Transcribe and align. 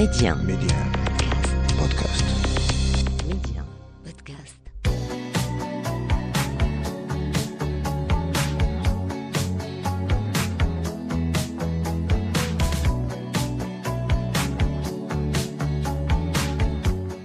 Média 0.00 0.34
Médien. 0.34 0.78
Podcast. 1.78 2.24
Média 3.28 3.62
Podcast. 4.02 4.56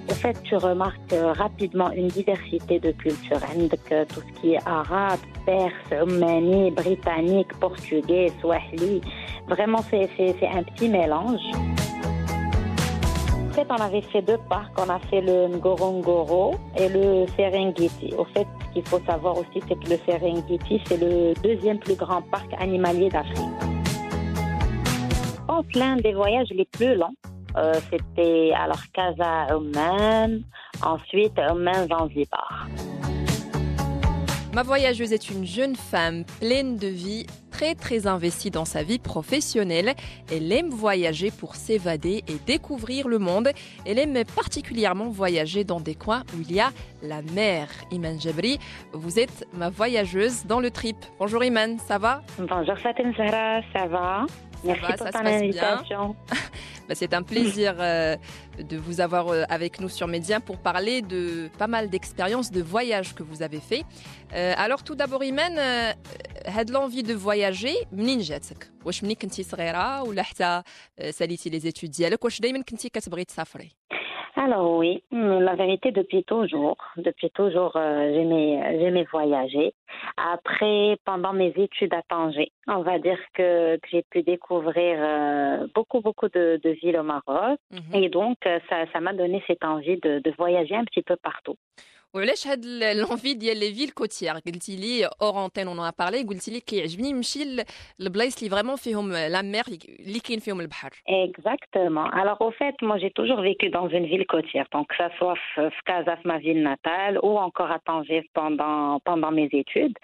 En 0.09 0.13
fait, 0.15 0.35
tu 0.43 0.57
remarques 0.57 0.97
euh, 1.13 1.31
rapidement 1.31 1.91
une 1.93 2.09
diversité 2.09 2.81
de 2.81 2.91
cultures. 2.91 3.37
Hein, 3.37 3.69
Donc, 3.69 4.07
tout 4.09 4.19
ce 4.19 4.41
qui 4.41 4.55
est 4.55 4.67
arabe, 4.67 5.19
perse, 5.45 6.01
omani, 6.01 6.71
britannique, 6.71 7.57
portugais, 7.61 8.33
swahili. 8.41 8.99
Vraiment, 9.47 9.81
c'est 9.89 10.09
un 10.53 10.63
petit 10.63 10.89
mélange. 10.89 11.39
En 13.55 13.63
fait, 13.63 13.71
on 13.71 13.81
avait 13.81 14.01
fait 14.01 14.21
deux 14.21 14.37
parcs. 14.49 14.73
On 14.77 14.89
a 14.89 14.99
fait 14.99 15.21
le 15.21 15.47
Ngorongoro 15.47 16.55
et 16.77 16.89
le 16.89 17.25
Serengeti. 17.37 18.13
Au 18.17 18.25
fait, 18.25 18.45
ce 18.59 18.73
qu'il 18.73 18.85
faut 18.85 18.99
savoir 19.07 19.37
aussi, 19.37 19.61
c'est 19.65 19.79
que 19.79 19.89
le 19.89 19.97
Serengeti, 20.05 20.81
c'est 20.85 20.97
le 20.97 21.33
deuxième 21.41 21.79
plus 21.79 21.95
grand 21.95 22.21
parc 22.23 22.51
animalier 22.59 23.07
d'Afrique. 23.07 23.47
Pense 25.47 25.65
l'un 25.73 25.95
des 25.95 26.11
voyages 26.11 26.49
les 26.49 26.65
plus 26.65 26.95
longs. 26.95 27.15
Euh, 27.55 27.75
C'était 27.89 28.51
alors 28.61 28.81
Casa 28.93 29.55
Oman, 29.55 30.41
ensuite 30.83 31.39
Oman 31.49 31.87
Zanzibar. 31.87 32.67
Ma 34.53 34.63
voyageuse 34.63 35.13
est 35.13 35.29
une 35.29 35.45
jeune 35.45 35.77
femme 35.77 36.25
pleine 36.41 36.75
de 36.75 36.87
vie, 36.87 37.25
très 37.55 37.73
très 37.73 38.05
investie 38.05 38.51
dans 38.51 38.65
sa 38.65 38.83
vie 38.83 38.99
professionnelle. 38.99 39.93
Elle 40.29 40.51
aime 40.51 40.71
voyager 40.71 41.31
pour 41.31 41.55
s'évader 41.55 42.21
et 42.27 42.35
découvrir 42.45 43.07
le 43.07 43.17
monde. 43.17 43.49
Elle 43.85 43.97
aime 43.97 44.25
particulièrement 44.35 45.07
voyager 45.07 45.63
dans 45.63 45.79
des 45.79 45.95
coins 45.95 46.23
où 46.33 46.41
il 46.41 46.53
y 46.53 46.59
a 46.59 46.71
la 47.01 47.21
mer. 47.21 47.69
Iman 47.91 48.19
Jabri, 48.19 48.59
vous 48.91 49.19
êtes 49.19 49.47
ma 49.53 49.69
voyageuse 49.69 50.45
dans 50.45 50.59
le 50.59 50.69
trip. 50.69 50.97
Bonjour 51.17 51.45
Iman, 51.45 51.77
ça 51.79 51.97
va? 51.97 52.23
Bonjour 52.37 52.75
ça 53.73 53.87
va? 53.87 54.25
Merci 54.64 54.80
va, 54.82 54.88
pour 54.88 54.98
ça 54.98 55.06
se 55.06 55.12
ton 55.12 55.22
passe 55.22 55.22
bien. 55.22 55.42
invitation. 55.42 56.16
Bah, 56.88 56.94
C'est 56.94 57.14
un 57.14 57.22
plaisir 57.22 57.74
euh, 57.78 58.16
de 58.70 58.76
vous 58.76 59.00
avoir 59.00 59.24
euh, 59.28 59.44
avec 59.48 59.72
nous 59.80 59.88
sur 59.88 60.06
Média 60.16 60.36
pour 60.40 60.58
parler 60.58 61.02
de 61.02 61.48
pas 61.56 61.66
mal 61.74 61.84
d'expériences 61.88 62.50
de 62.50 62.62
voyage 62.74 63.14
que 63.14 63.22
vous 63.22 63.42
avez 63.42 63.60
fait. 63.60 63.84
Euh, 64.34 64.52
alors 64.64 64.82
tout 64.82 64.96
d'abord 65.00 65.22
Iman, 65.24 65.54
euh, 65.56 65.92
had 66.58 66.68
l'envie 66.70 67.02
de 67.02 67.14
voyager 67.14 67.76
منين 67.92 68.20
جاتك؟ 68.20 68.70
واش 68.84 69.04
ملي 69.04 69.14
كنتي 69.14 69.42
صغيرة 69.42 70.02
ولا 70.02 70.22
حتى 70.22 70.62
آه، 70.98 71.10
ساليتي 71.10 71.50
les 71.50 71.64
études 71.72 71.90
ديالك 71.90 72.24
واش 72.24 72.40
دايما 72.40 72.62
كنتي 72.62 72.88
كتبغي 72.88 73.24
تسافري؟ 73.24 73.70
alors 74.37 74.77
oui, 74.77 75.01
hum, 75.13 75.39
la 75.39 75.55
vérité 75.55 75.91
depuis 75.91 76.23
toujours, 76.25 76.77
depuis 76.97 77.29
toujours 77.31 77.73
euh, 77.77 78.11
j'aimais 78.13 78.79
j'aimais 78.79 79.05
voyager. 79.09 79.73
Après, 80.17 80.97
pendant 81.05 81.31
mes 81.31 81.53
études 81.55 81.93
à 81.93 82.01
Tanger, 82.01 82.51
on 82.67 82.81
va 82.81 82.99
dire 82.99 83.17
que, 83.33 83.77
que 83.77 83.87
j'ai 83.91 84.03
pu 84.03 84.23
découvrir 84.23 84.97
euh, 84.99 85.67
beaucoup 85.73 86.01
beaucoup 86.01 86.27
de, 86.27 86.59
de 86.61 86.69
villes 86.71 86.97
au 86.99 87.03
Maroc 87.03 87.59
Mhm. 87.71 87.93
et 88.03 88.09
donc 88.09 88.37
euh, 88.45 88.59
ça 88.69 88.85
ça 88.91 88.99
m'a 88.99 89.13
donné 89.13 89.41
cette 89.47 89.63
envie 89.63 89.97
de, 90.01 90.19
de 90.19 90.31
voyager 90.37 90.75
un 90.75 90.83
petit 90.85 91.01
peu 91.01 91.15
partout. 91.15 91.55
وعلاش 92.14 92.46
هاد 92.46 92.64
ال- 92.64 93.06
l'envie 93.06 93.36
ديال 93.36 93.56
les 93.60 93.72
villes 93.76 93.94
côtières 94.02 94.40
قلتي 94.46 94.76
لي 94.76 95.06
hors 95.08 95.36
antenne 95.36 95.68
on 95.68 95.78
en 95.78 95.84
a 95.84 95.92
parlé 95.92 96.28
قلتي 96.28 96.50
لي 96.50 96.60
كيعجبني 96.60 97.12
نمشي 97.12 97.44
ل- 97.44 97.64
لبلايص 97.98 98.38
اللي 98.42 98.50
فريمون 98.50 98.76
فيهم 98.76 99.12
لا 99.12 99.42
مير 99.42 99.62
اللي 100.00 100.20
كاين 100.20 100.38
فيهم 100.38 100.60
البحر 100.60 100.90
Exactement. 101.28 102.06
Alors, 102.20 102.38
au 102.46 102.50
fait, 102.60 102.76
moi, 102.88 102.96
j'ai 103.02 103.12
toujours 103.20 103.40
vécu 103.50 103.66
dans 103.78 103.88
une 103.98 104.06
ville 104.12 104.26
côtière, 104.36 104.66
donc 104.74 104.84
que 104.90 104.96
ça 105.02 105.08
soit 105.18 105.36
F- 105.54 105.70
Fkazaf, 105.78 106.20
ma 106.32 106.38
ville 106.44 106.62
natale, 106.72 107.14
ou 107.28 107.32
encore 107.46 107.70
à 107.76 107.78
Tanger 107.88 108.22
pendant, 108.38 108.98
pendant 109.08 109.32
mes 109.38 109.48
études. 109.62 109.96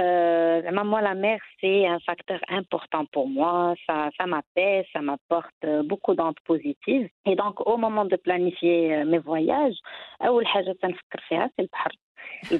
Euh, 0.00 0.62
mais 0.74 0.84
moi, 0.92 1.00
la 1.10 1.14
mer, 1.14 1.38
c'est 1.60 1.86
un 1.86 2.00
facteur 2.10 2.40
important 2.60 3.04
pour 3.14 3.26
moi. 3.28 3.74
Ça, 3.86 3.96
ça 4.18 4.24
m'apaise, 4.32 4.84
ça 4.94 5.00
m'apporte 5.08 5.60
euh, 5.64 5.82
beaucoup 5.90 6.14
d'ondes 6.18 6.40
positives. 6.52 7.08
Et 7.30 7.34
donc, 7.42 7.54
au 7.72 7.76
moment 7.84 8.04
de 8.12 8.16
planifier 8.26 8.78
euh, 8.94 9.04
mes 9.04 9.18
voyages, 9.18 9.78
أول 10.22 10.46
حاجة 10.46 10.72
تنفكر 10.82 11.20
فيها 11.28 11.35
c'est 11.55 11.63
le 11.63 11.69
Le 12.51 12.59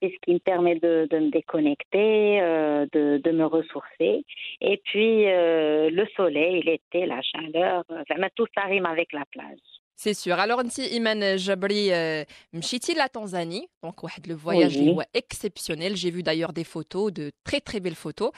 c'est 0.00 0.10
ce 0.10 0.16
qui 0.22 0.34
me 0.34 0.38
permet 0.38 0.76
de, 0.76 1.08
me 1.12 1.30
déconnecter, 1.30 2.40
euh, 2.40 2.86
de, 2.92 3.30
me 3.30 3.44
ressourcer. 3.44 4.24
Et 4.60 4.76
puis, 4.84 5.26
euh, 5.28 5.90
le 5.90 6.06
soleil, 6.16 6.62
l'été, 6.62 7.06
la 7.06 7.22
chaleur, 7.22 7.84
euh, 7.90 8.02
ça 8.08 8.16
tout 8.36 8.46
ça 8.54 8.62
rime 8.62 8.86
avec 8.86 9.12
la 9.12 9.24
plage. 9.30 9.73
C'est 10.01 10.13
sûr. 10.13 10.35
Alors, 10.39 10.59
انت 10.59 10.79
ايمان 10.79 11.35
جبري 11.35 11.93
آه، 11.93 12.25
مشيتي 12.53 12.93
لا 12.93 13.07
تنزاني 13.07 13.69
دونك 13.83 14.03
واحد 14.03 14.27
لو 14.27 14.37
فواياج 14.37 14.73
Oui. 14.75 14.77
اللي 14.77 14.91
هو 14.91 15.05
اكسبسيونيل 15.15 15.93
جي 15.95 16.11
فو 16.11 16.19
دايور 16.19 16.49
دي 16.51 16.63
فوتو 16.63 17.09
دو 17.09 17.29
تري 17.45 17.59
تري 17.59 17.79
بيل 17.79 17.95
فوتو 17.95 18.31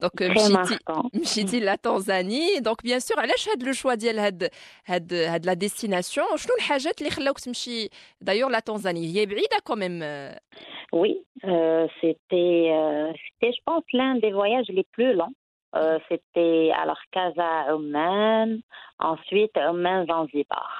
دونك 0.00 0.22
Très 0.22 0.30
مشيتي 0.30 0.76
marquant. 0.76 1.20
مشيتي 1.20 1.60
لا 1.60 1.74
تنزاني 1.74 2.58
دونك 2.60 2.82
بيان 2.82 3.00
سور 3.00 3.20
علاش 3.20 3.48
هاد 3.48 3.62
لو 3.62 3.72
شوا 3.72 3.94
ديال 3.94 4.18
هاد 4.18 4.50
هاد 4.86 5.12
هاد 5.12 5.46
لا 5.46 5.52
ديستيناسيون 5.52 6.26
شنو 6.36 6.54
الحاجات 6.56 6.98
اللي 6.98 7.10
خلاوك 7.10 7.40
تمشي 7.40 7.88
دايور 8.20 8.50
لا 8.50 8.58
تنزاني 8.58 9.06
هي 9.16 9.26
بعيده 9.26 9.58
كوميم 9.64 10.02
Oui, 11.02 11.12
euh, 11.52 11.84
c'était, 12.00 12.60
euh, 12.80 13.08
c'était, 13.24 13.52
je 13.56 13.60
pense, 13.68 13.86
l'un 13.98 14.12
des 14.24 14.32
voyages 14.40 14.68
les 14.78 14.86
plus 14.94 15.12
longs. 15.20 15.36
Euh, 15.80 15.98
c'était 16.08 16.70
alors 16.82 17.02
Casa 17.16 17.50
Oman, 17.74 18.48
ensuite 19.12 19.56
Oman 19.72 19.98
Zanzibar. 20.10 20.70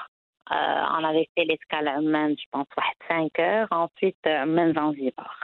Euh, 0.50 0.54
on 0.54 1.04
avait 1.04 1.28
fait 1.36 1.44
l'escale 1.44 1.86
à 1.86 1.96
Amman, 1.96 2.34
je 2.36 2.44
pense, 2.50 2.66
5 3.08 3.38
heures, 3.38 3.68
ensuite 3.70 4.18
euh, 4.26 4.42
Amman-Zanzibar. 4.42 5.38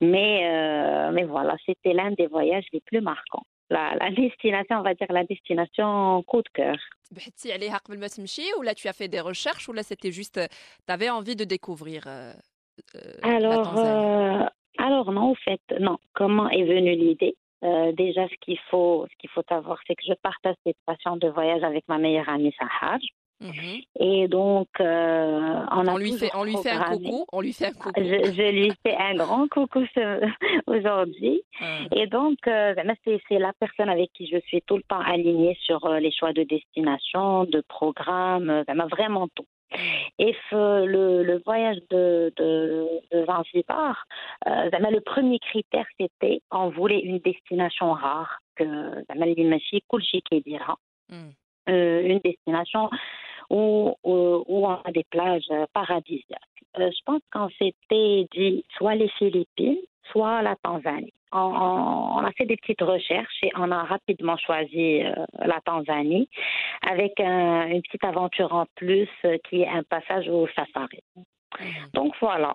Mais, 0.00 0.40
euh, 0.44 1.12
mais 1.12 1.22
voilà, 1.22 1.56
c'était 1.64 1.92
l'un 1.92 2.10
des 2.10 2.26
voyages 2.26 2.66
les 2.72 2.80
plus 2.80 3.00
marquants. 3.00 3.44
La, 3.70 4.10
destination, 4.10 4.78
on 4.78 4.82
va 4.82 4.94
dire 4.94 5.06
la 5.10 5.22
destination 5.22 6.24
coup 6.24 6.42
de 6.42 6.48
cœur. 6.52 6.76
Bah, 7.12 7.22
ou 8.58 8.62
là 8.62 8.74
tu 8.74 8.88
as 8.88 8.92
fait 8.92 9.06
des 9.06 9.20
recherches 9.20 9.68
ou 9.68 9.72
là 9.72 9.84
c'était 9.84 10.10
juste, 10.10 10.40
tu 10.86 10.92
avais 10.92 11.08
envie 11.08 11.36
de 11.36 11.44
découvrir 11.44 12.08
Alors, 13.22 13.74
la 13.74 14.52
alors 14.78 15.12
non, 15.12 15.30
en 15.30 15.34
fait, 15.34 15.60
non. 15.78 15.98
Comment 16.14 16.48
est 16.48 16.64
venue 16.64 16.96
l'idée? 16.96 17.36
Déjà, 17.62 18.26
ce 18.28 18.34
qu'il 18.40 18.58
faut, 18.70 19.06
ce 19.10 19.16
qu'il 19.18 19.30
faut 19.30 19.42
savoir, 19.48 19.78
c'est 19.86 19.94
que 19.94 20.04
je 20.06 20.14
partage 20.14 20.56
cette 20.66 20.78
passion 20.86 21.16
de 21.16 21.28
voyage 21.28 21.62
avec 21.62 21.86
ma 21.86 21.98
meilleure 21.98 22.28
amie 22.28 22.54
Sahar. 22.58 22.98
Mhm. 23.40 23.80
Et 23.98 24.28
donc, 24.28 24.68
euh, 24.80 25.64
on, 25.72 25.86
a 25.86 25.98
lui 25.98 26.12
fait, 26.12 26.30
un 26.34 26.84
coucou. 26.84 27.24
On 27.32 27.40
lui 27.40 27.52
fait 27.54 27.66
un 27.66 27.72
coucou. 27.72 27.92
Je, 27.96 28.50
lui 28.50 28.72
fais 28.82 28.94
un 28.96 29.14
grand 29.14 29.48
coucou 29.48 29.86
aujourd'hui. 30.66 31.42
Et 31.96 32.06
donc, 32.06 32.36
euh, 32.46 32.74
c'est 33.04 33.38
la 33.38 33.52
personne 33.54 33.88
avec 33.88 34.12
qui 34.12 34.26
je 34.26 34.38
suis 34.46 34.60
tout 34.62 34.76
le 34.76 34.82
temps 34.82 35.00
alignée 35.00 35.56
sur 35.62 35.86
euh, 35.86 36.00
les 36.00 36.12
choix 36.12 36.34
de 36.34 36.42
destination, 36.42 37.44
de 37.44 37.62
programme, 37.66 38.50
euh, 38.50 38.64
vraiment 38.90 39.26
tout. 39.34 39.46
Mhm. 39.72 39.78
Et 40.18 40.36
le, 40.52 41.42
voyage 41.46 41.78
de, 41.88 42.32
de, 42.36 42.86
de 43.10 43.24
Zanzibar, 43.24 44.04
le 44.44 45.00
premier 45.00 45.38
critère, 45.38 45.86
c'était 45.98 46.42
on 46.50 46.68
voulait 46.68 47.00
une 47.00 47.20
destination 47.20 47.92
rare, 47.92 48.40
que 48.56 48.64
mhm. 51.08 51.32
une 51.68 52.18
destination 52.22 52.90
où 53.50 53.94
on 54.04 54.70
a 54.70 54.92
des 54.92 55.04
plages 55.10 55.48
paradisiaques. 55.72 56.40
Euh, 56.78 56.90
je 56.90 57.00
pense 57.04 57.20
qu'on 57.32 57.48
s'était 57.50 58.26
dit 58.32 58.64
soit 58.76 58.94
les 58.94 59.08
Philippines, 59.18 59.78
soit 60.12 60.40
la 60.42 60.54
Tanzanie. 60.62 61.12
On, 61.32 61.38
on- 61.38 62.16
on 62.16 62.24
a 62.24 62.32
fait 62.32 62.46
des 62.46 62.56
petites 62.56 62.80
recherches 62.82 63.38
et 63.42 63.50
on 63.56 63.70
a 63.70 63.84
rapidement 63.84 64.36
choisi 64.36 65.02
euh, 65.02 65.14
la 65.44 65.60
Tanzanie 65.64 66.28
avec 66.88 67.18
un- 67.20 67.66
une 67.68 67.82
petite 67.82 68.04
aventure 68.04 68.52
en 68.52 68.66
plus 68.76 69.08
euh, 69.24 69.36
qui 69.48 69.62
est 69.62 69.68
un 69.68 69.82
passage 69.84 70.28
au 70.28 70.46
safari. 70.48 71.00
Mhm. 71.16 71.24
Donc 71.94 72.14
voilà, 72.20 72.54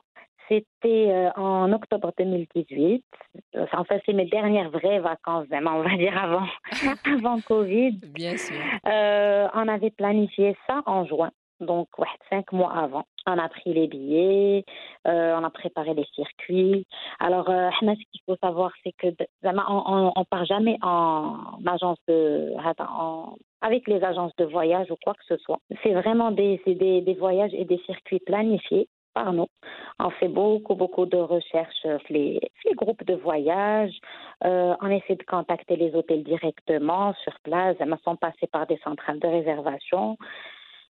c'était 0.49 1.11
euh, 1.11 1.29
en 1.35 1.71
octobre 1.73 2.11
2018. 2.17 3.03
Euh, 3.55 3.65
En 3.73 3.83
fait, 3.83 4.01
c'est 4.05 4.13
mes 4.13 4.25
dernières 4.25 4.69
vraies 4.69 4.99
vacances, 4.99 5.47
vraiment, 5.47 5.71
on 5.77 5.83
va 5.83 5.95
dire 5.97 6.17
avant, 6.17 6.45
avant 7.05 7.39
Covid. 7.41 7.99
Bien 8.13 8.37
sûr. 8.37 8.55
Euh, 8.87 9.47
on 9.53 9.67
avait 9.67 9.91
planifié 9.91 10.55
ça 10.67 10.81
en 10.85 11.05
juin, 11.05 11.31
donc 11.59 11.87
ouais, 11.97 12.07
cinq 12.29 12.51
mois 12.51 12.73
avant. 12.73 13.05
On 13.27 13.37
a 13.39 13.49
pris 13.49 13.73
les 13.73 13.87
billets, 13.87 14.63
euh, 15.07 15.35
on 15.39 15.43
a 15.43 15.49
préparé 15.49 15.93
les 15.95 16.05
circuits. 16.13 16.85
Alors, 17.19 17.49
euh, 17.49 17.69
ce 17.79 17.85
qu'il 18.11 18.21
faut 18.27 18.35
savoir, 18.43 18.71
c'est 18.83 18.93
que 18.97 19.07
on, 19.43 20.25
part 20.29 20.45
jamais 20.45 20.77
en 20.83 21.37
agence 21.65 21.97
de, 22.07 22.53
en- 22.79 23.35
avec 23.61 23.87
les 23.87 24.03
agences 24.03 24.35
de 24.37 24.45
voyage 24.45 24.91
ou 24.91 24.95
quoi 25.03 25.13
que 25.15 25.25
ce 25.27 25.37
soit. 25.37 25.57
C'est 25.81 25.93
vraiment 25.93 26.29
des, 26.29 26.61
des 27.01 27.13
voyages 27.15 27.53
et 27.55 27.65
des 27.65 27.79
circuits 27.87 28.19
planifiés 28.19 28.87
par 29.15 29.33
nous. 29.33 29.47
On 29.97 30.11
fait 30.11 30.27
beaucoup, 30.27 30.75
beaucoup 30.75 31.07
de 31.07 31.17
recherches 31.17 31.87
les, 32.09 32.39
les 32.65 32.75
groupes 32.75 33.03
de 33.05 33.15
voyage. 33.15 33.93
Euh, 34.43 34.75
on 34.81 34.89
essaie 34.89 35.15
de 35.15 35.23
contacter 35.23 35.77
les 35.77 35.95
hôtels 35.95 36.23
directement 36.23 37.13
sur 37.23 37.33
place, 37.39 37.77
mais 37.79 37.95
sans 38.03 38.17
passer 38.17 38.47
par 38.51 38.67
des 38.67 38.77
centrales 38.83 39.19
de 39.19 39.27
réservation. 39.27 40.17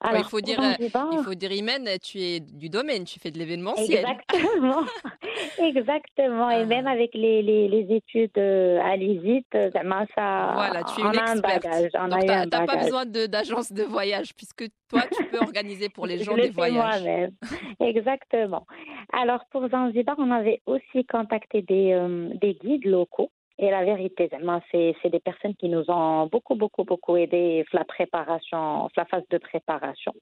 Alors, 0.04 0.22
il, 0.22 0.26
faut 0.30 0.42
dire, 0.42 0.60
euh, 0.60 0.74
il 1.12 1.24
faut 1.24 1.34
dire, 1.36 1.52
Imen, 1.52 1.88
tu 2.02 2.20
es 2.20 2.40
du 2.40 2.70
domaine, 2.70 3.04
tu 3.04 3.20
fais 3.20 3.30
de 3.30 3.38
l'événementiel. 3.38 4.00
Exactement, 4.06 4.82
exactement. 5.60 6.50
Et 6.50 6.62
Ah. 6.62 6.66
même 6.66 6.88
avec 6.88 7.14
les, 7.14 7.42
les, 7.44 7.68
les 7.68 7.96
études 7.96 8.38
euh, 8.38 8.80
à 8.82 8.96
l'ISIT, 8.96 9.46
euh, 9.56 9.70
ça, 9.74 10.52
Voilà, 10.56 10.84
tu 10.84 11.02
es 11.02 11.04
on 11.04 11.12
une 11.12 11.20
a 11.20 11.32
un 11.32 11.36
bagage. 11.38 11.92
Tu 11.92 12.26
n'as 12.26 12.66
pas 12.66 12.78
besoin 12.78 13.06
de- 13.06 13.28
d'agence 13.28 13.72
de, 13.72 13.84
voyage, 13.84 14.34
puisque 14.36 14.66
toi, 14.90 15.02
tu 15.16 15.24
peux 15.26 15.38
organiser 15.40 15.90
pour 15.90 16.06
les 16.08 16.18
Je 16.18 16.24
gens 16.24 16.36
le 16.36 16.44
des 16.44 16.50
voyages. 16.50 17.02
moi-même. 17.04 17.32
Exactement. 17.80 18.66
Alors, 19.14 19.46
pour 19.52 19.68
Zanzibar, 19.70 20.16
on 20.18 20.32
avait 20.32 20.62
aussi 20.66 21.06
contacté 21.06 21.62
des, 21.62 21.92
euh, 21.94 22.30
des 22.42 22.56
guides 22.56 22.86
locaux. 22.86 23.32
Et 23.61 23.71
la 23.71 23.85
vérité, 23.85 24.29
z'ama, 24.31 24.61
c'est 24.71 24.95
c'est 25.01 25.09
des 25.09 25.21
personnes 25.21 25.55
qui 25.55 25.69
nous 25.71 25.85
ont 25.89 26.27
beaucoup, 26.27 26.57
beaucoup, 26.57 26.85
beaucoup 26.85 27.17
aidés 27.17 27.65
dans 27.73 27.79
la 27.79 27.85
préparation, 27.87 28.91
la 28.97 29.07
phase 29.07 29.27
de 29.31 29.39
préparation. 29.39 30.13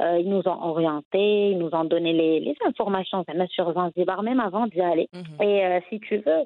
Euh, 0.00 0.18
ils 0.18 0.28
nous 0.28 0.42
ont 0.48 0.60
orientés, 0.72 1.50
ils 1.52 1.58
nous 1.58 1.72
ont 1.72 1.84
donné 1.84 2.12
les, 2.12 2.40
les 2.40 2.56
informations 2.66 3.24
z'ama, 3.28 3.46
sur 3.46 3.72
Zanzibar, 3.72 4.24
même 4.24 4.40
avant 4.40 4.66
d'y 4.66 4.80
aller. 4.80 5.08
Mhm. 5.12 5.42
Et 5.46 5.64
euh, 5.64 5.80
si 5.88 6.00
tu 6.00 6.16
veux, 6.16 6.44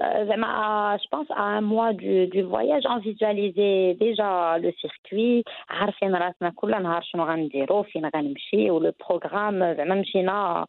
euh, 0.00 0.24
زعما, 0.26 0.96
je 1.02 1.08
pense 1.10 1.26
à 1.30 1.42
un 1.42 1.60
mois 1.60 1.92
du, 1.92 2.28
du 2.28 2.42
voyage, 2.42 2.84
on 2.88 2.98
visualisait 2.98 3.94
déjà 3.94 4.58
le 4.58 4.72
circuit, 4.80 5.44
عارفين 5.68 6.14
راسنا 6.14 6.52
كل 6.56 6.70
نهار 6.82 7.02
شنو 7.02 7.24
غنديرو 7.24 7.82
فين 7.82 8.06
غنمشي 8.14 8.70
ولو 8.70 8.92
programme 8.92 9.76
زعما 9.76 9.94
مشينا 9.94 10.66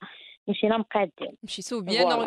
مشينا 0.48 0.78
مقادين. 0.78 1.38
Mchisso, 1.44 1.82
bien 1.82 2.04
Voilà. 2.04 2.26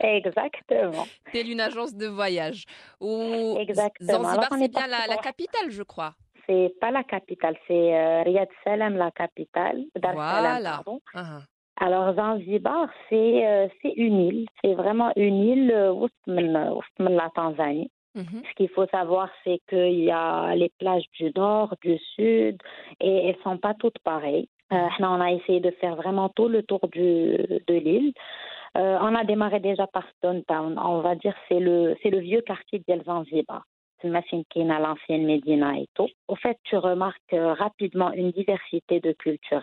Exactement. 0.00 1.06
C'est 1.32 1.42
une 1.42 1.60
agence 1.60 1.94
de 1.94 2.06
voyage. 2.06 2.64
Exactement. 3.00 4.22
Zanzibar, 4.22 4.48
c'est 4.58 4.68
bien 4.68 4.86
la, 4.86 5.16
capitale, 5.16 5.70
je 5.70 5.82
crois 5.82 6.14
c'est 6.48 6.72
pas 6.80 6.92
la 6.92 7.02
capitale, 7.02 7.56
c'est 7.66 7.96
euh, 7.96 8.22
Riyad 8.22 8.48
Salem, 8.62 8.96
la 8.96 9.10
capitale. 9.10 9.82
Voilà. 10.00 10.60
Ah. 11.12 11.40
Alors 11.78 12.14
Zanzibar, 12.14 12.88
euh, 13.12 13.68
c'est 13.82 13.92
une 13.96 14.20
île, 14.20 14.46
c'est 14.62 14.74
vraiment 14.74 15.12
une 15.16 15.42
île 15.42 15.70
euh, 15.72 15.92
au 15.92 16.08
euh, 16.28 16.64
la 16.98 17.30
Tanzanie. 17.34 17.90
Mhm. 18.14 18.42
Ce 18.48 18.54
qu'il 18.54 18.70
faut 18.70 18.86
savoir, 18.86 19.28
c'est 19.44 19.60
qu'il 19.68 20.04
y 20.04 20.10
a 20.10 20.54
les 20.54 20.70
plages 20.78 21.04
du 21.18 21.30
nord, 21.36 21.74
du 21.82 21.98
sud, 22.14 22.56
et 23.00 23.28
elles 23.28 23.36
sont 23.44 23.58
pas 23.58 23.74
toutes 23.74 23.98
pareilles. 23.98 24.48
Euh, 24.72 24.76
mhm. 24.76 25.06
on 25.06 25.20
a 25.20 25.32
essayé 25.32 25.60
de 25.60 25.70
faire 25.72 25.96
vraiment 25.96 26.30
tout 26.30 26.48
le 26.48 26.62
tour 26.62 26.80
du, 26.88 27.36
de 27.66 27.74
l'île. 27.74 28.14
Euh, 28.76 28.98
on 29.00 29.14
a 29.14 29.24
démarré 29.24 29.60
déjà 29.60 29.86
par 29.86 30.04
Stone 30.18 30.42
Town. 30.44 30.78
On 30.78 31.00
va 31.00 31.14
dire 31.14 31.34
c'est 31.48 31.60
le 31.60 31.96
c'est 32.02 32.10
le 32.10 32.18
vieux 32.18 32.42
quartier 32.42 32.82
d'El 32.86 33.02
Zanzibar. 33.04 33.64
C'est 34.02 34.08
Machine 34.08 34.44
à 34.70 34.78
l'ancienne 34.78 35.24
Médina 35.24 35.78
et 35.78 35.86
tout. 35.94 36.08
Au 36.28 36.36
fait, 36.36 36.58
tu 36.64 36.76
remarques 36.76 37.32
euh, 37.32 37.54
rapidement 37.54 38.12
une 38.12 38.30
diversité 38.30 39.00
de 39.00 39.12
cultures. 39.12 39.62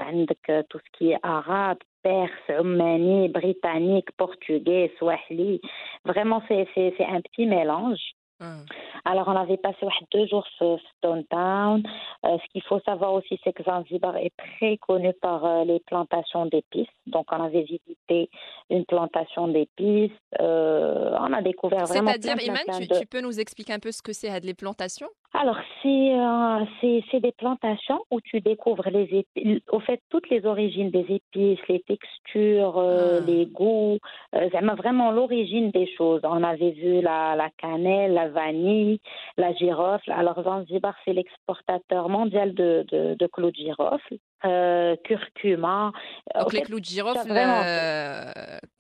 Tout 0.70 0.80
ce 0.80 0.98
qui 0.98 1.12
est 1.12 1.20
arabe, 1.22 1.78
perse, 2.02 2.32
oumani, 2.60 3.30
britannique, 3.30 4.12
portugais, 4.18 4.92
swahili. 4.98 5.62
Vraiment, 6.04 6.42
c'est 6.48 6.66
un 7.06 7.22
petit 7.22 7.46
mélange. 7.46 8.02
Ah. 8.44 8.58
Alors, 9.06 9.28
on 9.28 9.36
avait 9.36 9.58
passé 9.58 9.86
deux 10.12 10.28
jours 10.28 10.46
sur 10.58 10.80
Stone 10.98 11.24
Town. 11.26 11.84
Euh, 12.26 12.38
ce 12.38 12.52
qu'il 12.52 12.64
faut 12.64 12.80
savoir 12.82 13.14
aussi, 13.14 13.40
c'est 13.44 13.54
que 13.54 13.64
Zanzibar 13.64 14.18
est 14.18 14.34
très 14.38 14.78
connu 14.78 15.14
par 15.22 15.46
euh, 15.46 15.64
les 15.64 15.80
plantations 15.82 16.46
d'épices. 16.46 16.88
Donc, 17.08 17.28
on 17.32 17.42
avait 17.42 17.64
visité 17.64 18.30
une 18.70 18.86
plantation 18.86 19.48
d'épices. 19.48 20.12
Euh, 20.40 21.16
on 21.20 21.32
a 21.34 21.42
découvert 21.42 21.86
vraiment 21.86 22.12
C'est-à-dire, 22.12 22.42
Iman, 22.44 22.88
tu 23.00 23.06
peux 23.06 23.22
nous 23.22 23.40
expliquer 23.40 23.74
un 23.74 23.80
peu 23.80 23.92
ce 23.92 24.02
que 24.02 24.14
c'est 24.14 24.40
les 24.42 24.54
plantations 24.54 25.10
Alors, 25.36 25.58
c'est 25.82 26.14
euh, 26.16 26.66
c'est 26.80 27.04
c'est 27.10 27.20
des 27.20 27.32
plantations 27.32 28.00
où 28.12 28.22
tu 28.22 28.40
découvres 28.40 28.88
les 28.92 29.08
épices, 29.20 29.62
au 29.72 29.80
fait, 29.80 30.00
toutes 30.10 30.30
les 30.30 30.46
origines 30.46 30.92
des 30.92 31.06
épices, 31.10 31.60
les 31.68 31.82
textures, 31.82 32.78
euh, 32.78 33.20
Ah. 33.20 33.26
les 33.26 33.48
goûts, 33.48 33.98
euh, 34.36 34.50
vraiment 34.78 35.12
l'origine 35.12 35.72
des 35.72 35.88
choses. 35.98 36.22
On 36.24 36.44
avait 36.44 36.72
vu 36.72 37.02
la, 37.02 37.36
la 37.36 37.50
cannelle, 37.58 38.14
la 38.14 38.30
vanille, 38.30 39.00
la 39.38 39.54
girofle. 39.54 40.12
Alors, 40.12 40.42
Zanzibar, 40.44 40.94
c'est 41.04 41.14
l'exportateur 41.14 42.10
mondial 42.10 42.54
de, 42.54 42.86
de, 42.92 43.16
de 43.16 43.28
clous 43.28 43.50
de 43.52 43.56
girofle, 43.56 44.18
euh, 44.46 44.98
curcuma. 45.06 45.94
Donc, 46.36 46.52
les, 46.52 46.60
fait, 46.60 46.66
clous 46.66 46.84
girofle, 46.84 47.32
euh... 47.32 48.32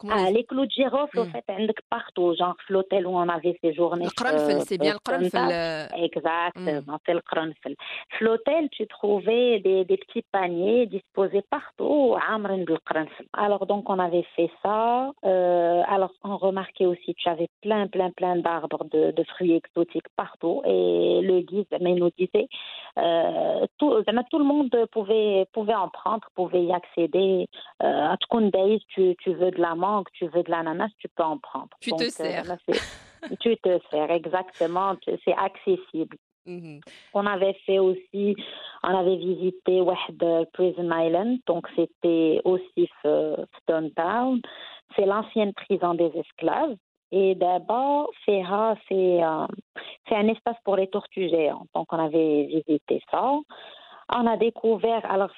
ah, 0.10 0.30
les 0.30 0.44
clous 0.44 0.65
de 0.65 0.71
girofle. 0.71 1.19
les 1.19 1.24
hmm. 1.24 1.68
fait, 1.68 1.74
partout. 1.89 2.36
Genre, 2.36 2.56
l'hôtel 2.68 3.07
où 3.07 3.12
on 3.12 3.30
avait 3.30 3.57
séjourné. 3.63 4.04
Le 4.04 4.12
cranfel, 4.12 4.62
c'est 4.68 4.77
bien 4.77 4.94
le 4.94 5.00
cranfel. 5.00 5.88
Hmm. 5.89 6.04
Exactement, 6.04 7.00
c'est 7.06 7.13
le 7.13 7.21
cranfel. 7.21 7.75
L'hôtel, 8.19 8.68
tu 8.71 8.86
trouvais 8.88 9.60
des, 9.60 9.86
petits 9.86 10.25
paniers 10.33 10.86
disposés 10.88 11.44
partout, 11.50 12.18
amrin 12.30 12.57
de. 12.57 12.77
Alors, 13.31 13.66
donc, 13.66 13.89
on 13.89 14.00
avait 14.00 14.25
fait 14.36 14.51
ça. 14.62 15.12
Euh, 15.24 15.81
alors, 15.88 16.12
on 16.24 16.36
remarquait 16.36 16.86
aussi 16.86 17.13
que 17.13 17.21
tu 17.21 17.30
avais 17.30 17.48
plein, 17.62 17.88
plein, 17.88 18.12
plein 18.12 18.36
d'arbres 18.36 18.86
de, 18.92 19.24
fruits 19.36 19.54
exotiques 19.54 20.09
partout. 20.18 20.62
Et 20.66 21.21
le 21.24 21.39
guide 21.39 21.68
mais 21.80 21.94
nous 21.94 22.09
disait, 22.18 22.48
euh, 22.98 23.66
tout, 23.77 24.04
tout 24.30 24.39
le 24.39 24.45
monde 24.45 24.75
pouvait 24.92 25.48
pouvez 25.53 25.75
en 25.75 25.89
prendre, 25.89 26.27
vous 26.35 26.50
y 26.53 26.71
accéder. 26.73 27.47
Euh, 27.81 28.11
à 28.11 28.17
Tkoun 28.17 28.51
tu, 28.89 29.15
tu 29.19 29.33
veux 29.33 29.51
de 29.51 29.61
la 29.61 29.75
mangue, 29.75 30.07
tu 30.13 30.27
veux 30.27 30.44
de 30.44 30.51
l'ananas, 30.51 30.89
tu 31.00 31.07
peux 31.09 31.23
en 31.23 31.38
prendre. 31.38 31.69
Tu 31.79 31.91
te 31.91 32.03
euh, 32.03 32.09
sers. 32.09 32.57
tu 33.39 33.57
te 33.57 33.79
sers, 33.89 34.11
exactement. 34.11 34.95
C'est 35.23 35.35
accessible. 35.35 36.17
Mm-hmm. 36.47 36.81
On 37.13 37.25
avait 37.25 37.55
fait 37.65 37.79
aussi, 37.79 38.35
on 38.83 38.89
avait 38.89 39.15
visité 39.15 39.79
Wahd 39.79 40.50
Prison 40.51 40.89
Island, 40.91 41.39
donc 41.47 41.67
c'était 41.75 42.41
aussi 42.44 42.89
Stone 43.61 43.91
Town. 43.95 44.41
C'est 44.95 45.06
l'ancienne 45.06 45.53
prison 45.53 45.94
des 45.94 46.11
esclaves. 46.15 46.75
Et 47.15 47.35
d'abord, 47.35 48.09
Ferra, 48.25 48.75
euh, 48.91 49.47
c'est 50.09 50.15
un 50.15 50.27
espace 50.29 50.57
pour 50.63 50.77
les 50.77 50.88
tortues 50.88 51.29
géantes. 51.29 51.67
Donc, 51.75 51.85
on 51.94 51.99
avait 51.99 52.45
visité 52.45 53.03
ça 53.11 53.33
on 54.15 54.27
a 54.27 54.38
découvert, 54.38 55.10
alors, 55.10 55.31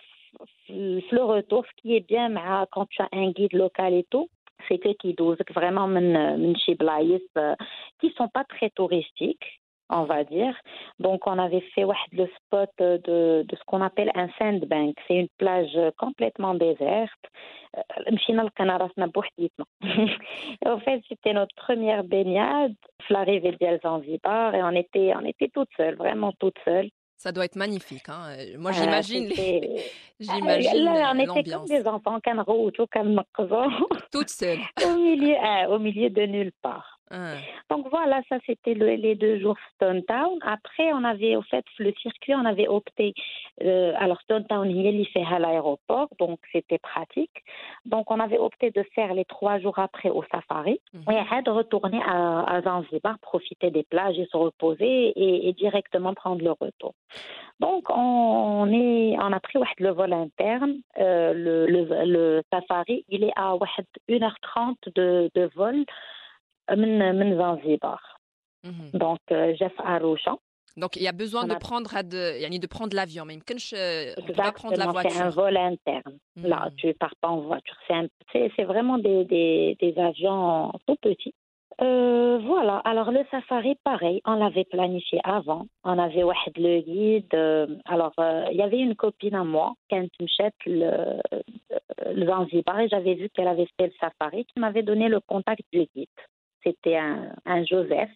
le 0.69 1.23
retour, 1.23 1.65
ce 1.65 1.81
qui 1.81 1.95
est 1.95 2.07
bien 2.07 2.35
ah, 2.37 2.65
quand 2.71 2.87
tu 2.89 3.01
as 3.01 3.09
un 3.13 3.31
guide 3.31 3.53
local 3.53 3.93
et 3.93 4.05
tout, 4.09 4.29
c'est 4.67 4.79
que 4.79 4.89
qui 4.93 5.15
vraiment 5.53 5.87
euh, 7.37 7.55
qui 7.99 8.09
sont 8.11 8.27
pas 8.29 8.43
très 8.45 8.69
touristiques, 8.71 9.61
on 9.89 10.03
va 10.03 10.23
dire. 10.23 10.55
Donc, 10.99 11.27
on 11.27 11.37
avait 11.37 11.63
fait 11.73 11.85
le 12.11 12.27
spot 12.37 12.69
de, 12.79 13.45
ce 13.49 13.63
qu'on 13.65 13.81
appelle 13.81 14.11
un 14.15 14.29
sandbank. 14.39 14.95
C'est 15.07 15.15
une 15.15 15.29
plage 15.37 15.77
complètement 15.97 16.55
déserte. 16.55 17.11
Euh, 17.77 17.81
en 20.65 20.79
fait, 20.79 21.01
c'était 21.07 21.33
notre 21.33 21.55
première 21.55 22.03
baignade, 22.03 22.73
la 23.09 23.23
rivière 23.23 23.57
d'Alzanzibar, 23.59 24.55
et 24.55 24.63
on 24.63 24.71
était, 24.71 25.13
on 25.15 25.25
était 25.25 25.49
toute 25.49 25.69
seule, 25.77 25.95
vraiment 25.95 26.31
toute 26.39 26.57
seule. 26.63 26.89
Ça 27.17 27.31
doit 27.31 27.45
être 27.45 27.55
magnifique. 27.55 28.09
Hein? 28.09 28.35
Moi, 28.57 28.71
ah, 28.73 28.79
j'imagine. 28.79 29.29
Ah, 30.17 30.37
Les... 30.37 30.37
j'imagine 30.37 30.85
Là, 30.85 31.11
on 31.13 31.19
était 31.19 31.51
comme 31.51 31.65
des 31.65 31.85
enfants 31.85 32.21
canards 32.21 32.47
autour, 32.47 32.87
comme 32.89 33.21
Tout 34.13 34.23
seul. 34.27 34.59
au, 34.85 34.95
milieu, 34.95 35.35
ah, 35.43 35.69
au 35.69 35.77
milieu 35.77 36.09
de 36.09 36.21
nulle 36.21 36.53
part. 36.61 36.94
Ah. 37.11 37.35
Donc 37.69 37.87
voilà, 37.91 38.21
ça 38.29 38.37
c'était 38.45 38.73
le, 38.73 38.95
les 38.95 39.15
deux 39.15 39.39
jours 39.39 39.57
Stone 39.75 40.03
Town. 40.05 40.39
Après, 40.41 40.91
on 40.91 41.03
avait 41.03 41.35
au 41.35 41.43
fait 41.43 41.63
le 41.77 41.93
circuit, 42.01 42.33
on 42.33 42.45
avait 42.45 42.67
opté. 42.67 43.13
Euh, 43.63 43.93
alors 43.97 44.19
Stone 44.21 44.45
Town, 44.47 44.69
il 44.69 45.07
fait 45.09 45.23
à 45.23 45.37
l'aéroport, 45.37 46.09
donc 46.19 46.39
c'était 46.51 46.79
pratique. 46.79 47.43
Donc 47.85 48.09
on 48.09 48.19
avait 48.19 48.39
opté 48.39 48.71
de 48.71 48.83
faire 48.95 49.13
les 49.13 49.25
trois 49.25 49.59
jours 49.59 49.77
après 49.77 50.09
au 50.09 50.23
safari 50.31 50.79
mhm. 50.93 51.03
et 51.11 51.41
de 51.43 51.51
retourner 51.51 52.01
à, 52.07 52.61
Zanzibar, 52.63 53.19
profiter 53.19 53.69
des 53.69 53.83
plages 53.83 54.17
et 54.17 54.25
se 54.31 54.37
reposer 54.37 55.13
et, 55.15 55.53
directement 55.53 56.13
prendre 56.13 56.43
le 56.43 56.51
retour. 56.51 56.93
Donc 57.59 57.83
on, 57.89 58.67
est, 58.71 59.15
on 59.19 59.31
a 59.31 59.39
pris 59.39 59.59
le 59.79 59.89
vol 59.89 60.11
interne. 60.11 60.79
Euh, 60.99 61.33
le, 61.35 62.41
safari, 62.51 63.05
il 63.09 63.23
est 63.23 63.33
à 63.35 63.55
1h30 64.09 64.75
de 64.95 65.49
vol. 65.55 65.85
من 66.70 67.14
من 67.18 67.36
Zanzibar. 67.38 68.00
Mhm. 68.66 68.90
Donc 68.98 69.20
euh, 69.32 69.54
Jeff 69.56 69.72
Arusha. 69.78 70.36
Donc, 70.76 70.94
il 70.96 71.02
y 71.02 71.08
a 71.08 71.12
besoin 71.12 71.42
On 71.44 71.48
de 71.48 71.54
a- 71.54 71.58
prendre, 71.68 71.90
à 71.96 72.02
de, 72.04 72.22
يعني 72.42 72.58
de 72.60 72.66
prendre 72.68 72.94
l'avion. 72.94 73.24
Mais 73.24 73.34
يمكنش, 73.34 73.74
euh, 73.74 74.14
on 74.18 74.22
peut 74.22 74.32
pas 74.34 74.52
prendre 74.52 74.76
la 74.78 74.84
Exactement, 74.84 75.02
c'est 75.02 75.22
un 75.22 75.30
voiture. 75.30 75.42
vol 75.42 75.56
interne. 75.56 76.14
Là, 76.52 76.60
Mhm. 76.68 76.74
tu 76.76 76.94
pars 76.94 77.16
pas 77.22 77.28
en 77.28 77.40
voiture. 77.50 77.76
C'est 77.86 77.94
un- 77.94 78.08
c'est 78.32 78.46
c'est 78.56 78.64
vraiment 78.72 78.98
des, 78.98 79.24
des, 79.24 79.76
des 79.82 79.94
avions 79.98 80.70
tout 80.86 80.96
petits. 81.02 81.34
Euh, 81.82 82.38
voilà. 82.52 82.76
Alors 82.90 83.10
le 83.10 83.22
safari, 83.32 83.72
pareil, 83.90 84.20
on 84.32 84.34
l'avait 84.42 84.64
planifié 84.76 85.18
avant. 85.24 85.62
On 85.84 85.98
avait 86.06 86.22
واحد 86.30 86.52
le 86.66 86.74
guide. 86.90 87.34
euh, 87.34 87.66
alors 87.94 88.14
euh, 88.20 88.44
il 88.52 88.56
y 88.58 88.62
avait 88.62 88.78
une 88.88 88.94
copine 88.94 89.34
à 89.34 89.44
moi, 89.44 89.74
كانت 89.88 90.12
مشات 90.22 90.54
le, 90.66 91.20
le 92.18 92.26
Zanzibar 92.26 92.78
et 92.80 92.88
j'avais 92.88 93.14
vu 93.14 93.28
qu'elle 93.34 93.48
avait 93.48 93.68
fait 93.76 93.86
le 93.86 93.92
safari, 94.00 94.44
qui 94.44 94.56
m'avait 94.60 94.82
donné 94.90 95.08
le 95.08 95.20
contact 95.20 95.64
du 95.72 95.82
guide. 95.94 96.18
c'était 96.65 96.97
un, 96.97 97.31
un 97.45 97.63
Joseph. 97.65 98.09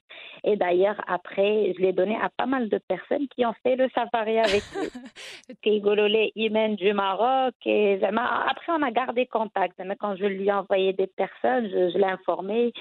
Et 0.43 0.55
d'ailleurs, 0.55 0.99
après, 1.07 1.73
je 1.75 1.81
l'ai 1.81 1.93
donné 1.93 2.15
à 2.15 2.29
pas 2.35 2.45
mal 2.45 2.69
de 2.69 2.77
personnes 2.79 3.27
qui 3.27 3.45
ont 3.45 3.53
fait 3.63 3.75
le 3.75 3.89
safari 3.93 4.39
avec 4.39 4.63
lui. 4.73 4.89
Kigololé 5.63 6.31
Imen 6.35 6.75
du 6.75 6.93
Maroc. 6.93 7.53
Et 7.65 7.99
après, 8.03 8.71
on 8.71 8.81
a 8.81 8.91
gardé 8.91 9.25
contact. 9.25 9.79
Quand 9.99 10.15
je 10.15 10.25
lui 10.25 10.47
ai 10.47 10.51
envoyé 10.53 10.93
des 10.93 11.07
personnes, 11.07 11.69
je, 11.69 11.89
je 11.91 11.97
l'ai 11.97 12.05
informé. 12.05 12.71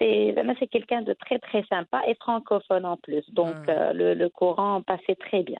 C'est 0.00 0.68
quelqu'un 0.70 1.02
de 1.02 1.12
très, 1.14 1.38
très 1.38 1.64
sympa 1.64 2.02
et 2.06 2.14
francophone 2.16 2.84
en 2.84 2.96
plus. 2.96 3.24
Donc, 3.32 3.54
Ah. 3.66 3.70
euh, 3.72 3.92
le, 3.92 4.14
le 4.14 4.28
courant 4.28 4.82
passait 4.82 5.16
très 5.16 5.42
bien. 5.42 5.58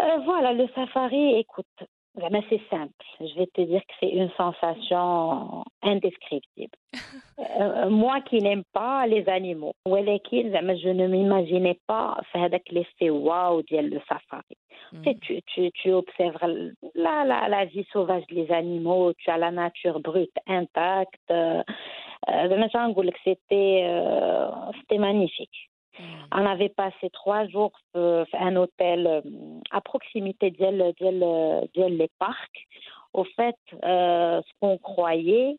Euh, 0.00 0.18
voilà, 0.24 0.52
le 0.52 0.66
safari, 0.74 1.36
écoute, 1.38 1.66
Vraiment, 2.14 2.42
c'est 2.50 2.60
simple. 2.68 2.92
Je 3.20 3.34
vais 3.38 3.46
te 3.46 3.62
dire 3.62 3.80
que 3.80 3.94
c'est 4.00 4.10
une 4.10 4.30
sensation 4.36 5.64
indescriptible. 5.82 6.76
Euh, 7.38 7.86
euh, 7.86 7.90
moi 7.90 8.20
qui 8.20 8.38
n'aime 8.38 8.62
pas 8.72 9.06
les 9.06 9.28
animaux, 9.28 9.72
je 9.84 10.88
ne 10.88 11.08
m'imaginais 11.08 11.78
pas 11.88 12.16
faire 12.30 12.44
avec 12.44 12.70
l'effet 12.70 13.10
waouh 13.10 13.62
le 13.70 14.00
safari. 14.08 14.56
Mm. 14.92 15.14
Tu, 15.22 15.42
tu, 15.42 15.70
tu, 15.72 15.92
observes 15.92 16.38
la, 16.94 17.24
la, 17.24 17.48
la, 17.48 17.64
vie 17.64 17.86
sauvage 17.92 18.24
des 18.30 18.50
animaux, 18.52 19.12
tu 19.14 19.30
as 19.30 19.38
la 19.38 19.50
nature 19.50 19.98
brute 20.00 20.36
intacte. 20.46 21.30
Euh, 21.30 21.62
c'était 23.24 23.82
euh, 23.84 24.98
magnifique. 24.98 25.70
On 26.32 26.46
avait 26.46 26.70
passé 26.70 27.10
trois 27.12 27.46
jours 27.46 27.72
à 27.94 28.24
un 28.40 28.56
hôtel 28.56 29.06
euh, 29.06 29.20
à 29.70 29.80
proximité 29.80 30.50
d'El 30.50 30.94
les 30.98 31.22
euh, 31.22 32.06
parcs. 32.18 32.66
Au 33.12 33.24
fait, 33.24 33.56
ce 33.70 34.50
qu'on 34.58 34.78
croyait, 34.78 35.56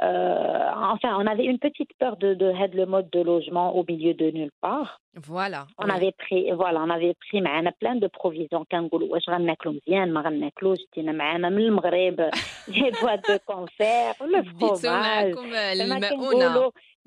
enfin, 0.00 1.16
on 1.20 1.26
avait 1.26 1.44
une 1.44 1.60
petite 1.60 1.90
peur 2.00 2.16
de, 2.16 2.34
de, 2.34 2.50
de, 2.50 2.76
le 2.76 2.84
mode 2.84 3.08
de 3.10 3.20
logement 3.20 3.76
au 3.76 3.84
milieu 3.88 4.12
de 4.12 4.28
nulle 4.32 4.50
part. 4.60 5.00
Voilà. 5.14 5.68
On 5.78 5.88
avait 5.88 6.10
pris, 6.10 6.50
voilà, 6.50 6.82
on 6.82 6.90
avait 6.90 7.14
pris, 7.14 7.40
on 7.40 7.66
a 7.66 7.70
plein 7.70 7.94
de 7.94 8.08
provisions. 8.08 8.66
Kangoulou, 8.68 9.08
je 9.24 9.30
ramenais 9.30 9.54
mzien, 9.64 10.06
ma 10.06 10.22
ramenais 10.22 10.50
clou, 10.56 10.74
je 10.74 11.00
dis, 11.00 11.06
le 11.06 11.12
Maghreb, 11.12 12.20
les 12.68 12.90
boîtes 13.00 13.28
de 13.28 13.38
conserve, 13.46 14.16
le 14.26 14.42
fromage. 14.42 15.34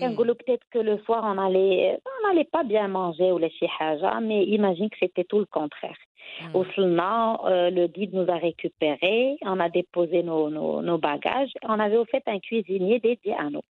On 0.02 0.16
peut-être 0.16 0.66
mm. 0.66 0.70
que 0.72 0.80
le 0.80 0.98
soir, 1.00 1.24
on 1.26 1.38
allait, 1.38 2.00
on 2.24 2.30
allait 2.30 2.46
pas 2.46 2.64
bien 2.64 2.88
manger 2.88 3.32
ou 3.32 3.38
laisser 3.38 3.68
chihaja, 3.68 4.20
mais 4.22 4.44
imagine 4.46 4.90
que 4.90 4.98
c'était 5.00 5.24
tout 5.24 5.40
le 5.40 5.46
contraire. 5.46 5.98
Mmh. 6.42 6.56
Euh, 6.56 6.60
Ousselna, 6.60 7.40
le 7.72 7.88
guide 7.88 8.14
nous 8.14 8.30
a 8.30 8.38
récupérés, 8.38 9.38
on 9.42 9.60
a 9.60 9.70
déposé 9.70 10.24
nos, 10.24 10.50
nos, 10.50 10.98
bagages. 10.98 11.52
On 11.64 11.80
avait 11.80 11.98
au 11.98 12.06
fait 12.06 12.24
un 12.28 12.40
cuisinier 12.40 13.00
dédié 13.00 13.34
à 13.34 13.50
nous 13.50 13.62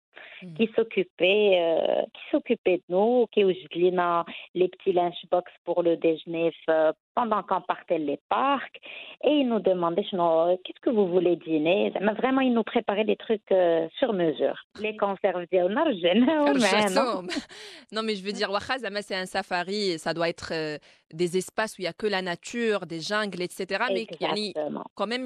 mm. 0.43 0.55
qui 0.55 0.71
s'occupait 0.75 1.59
euh, 1.61 2.03
qui 2.15 2.21
s'occupait 2.31 2.79
de 2.79 2.83
nous, 2.89 3.27
qui 3.33 3.45
nous 3.45 3.53
les 4.55 4.69
petits 4.69 4.93
lunchbox 4.93 5.51
pour 5.65 5.83
le 5.83 5.97
déjeuner 5.97 6.53
euh, 6.71 6.93
pendant 7.15 7.43
qu'on 7.43 7.61
partait 7.61 7.99
les 7.99 8.21
parcs. 8.29 8.81
Et 9.25 9.31
il 9.41 9.49
nous 9.49 9.59
demandait 9.59 10.03
qu'est-ce 10.03 10.81
que 10.81 10.91
vous 10.91 11.09
voulez 11.09 11.35
dîner? 11.37 11.93
Mais 12.01 12.13
Vraiment, 12.13 12.41
il 12.41 12.53
nous 12.53 12.63
préparait 12.63 13.05
des 13.05 13.17
trucs 13.17 13.51
euh, 13.51 13.89
sur 13.99 14.13
mesure. 14.13 14.57
Les 14.81 14.97
conserves 14.97 15.47
oh, 15.53 17.23
Non, 17.93 18.03
mais 18.05 18.15
je 18.15 18.25
veux 18.25 18.33
dire, 18.33 18.51
c'est 19.03 19.17
un 19.17 19.27
safari, 19.27 19.99
ça 19.99 20.15
doit 20.15 20.29
être 20.29 20.53
des 21.13 21.37
espaces 21.37 21.73
où 21.73 21.81
il 21.81 21.85
n'y 21.85 21.89
a 21.89 21.93
que 21.93 22.07
la 22.07 22.23
nature 22.23 22.38
des 22.87 23.01
jungles, 23.01 23.43
etc. 23.43 23.85
Mais 23.93 24.07
quand 24.97 25.07
même, 25.07 25.25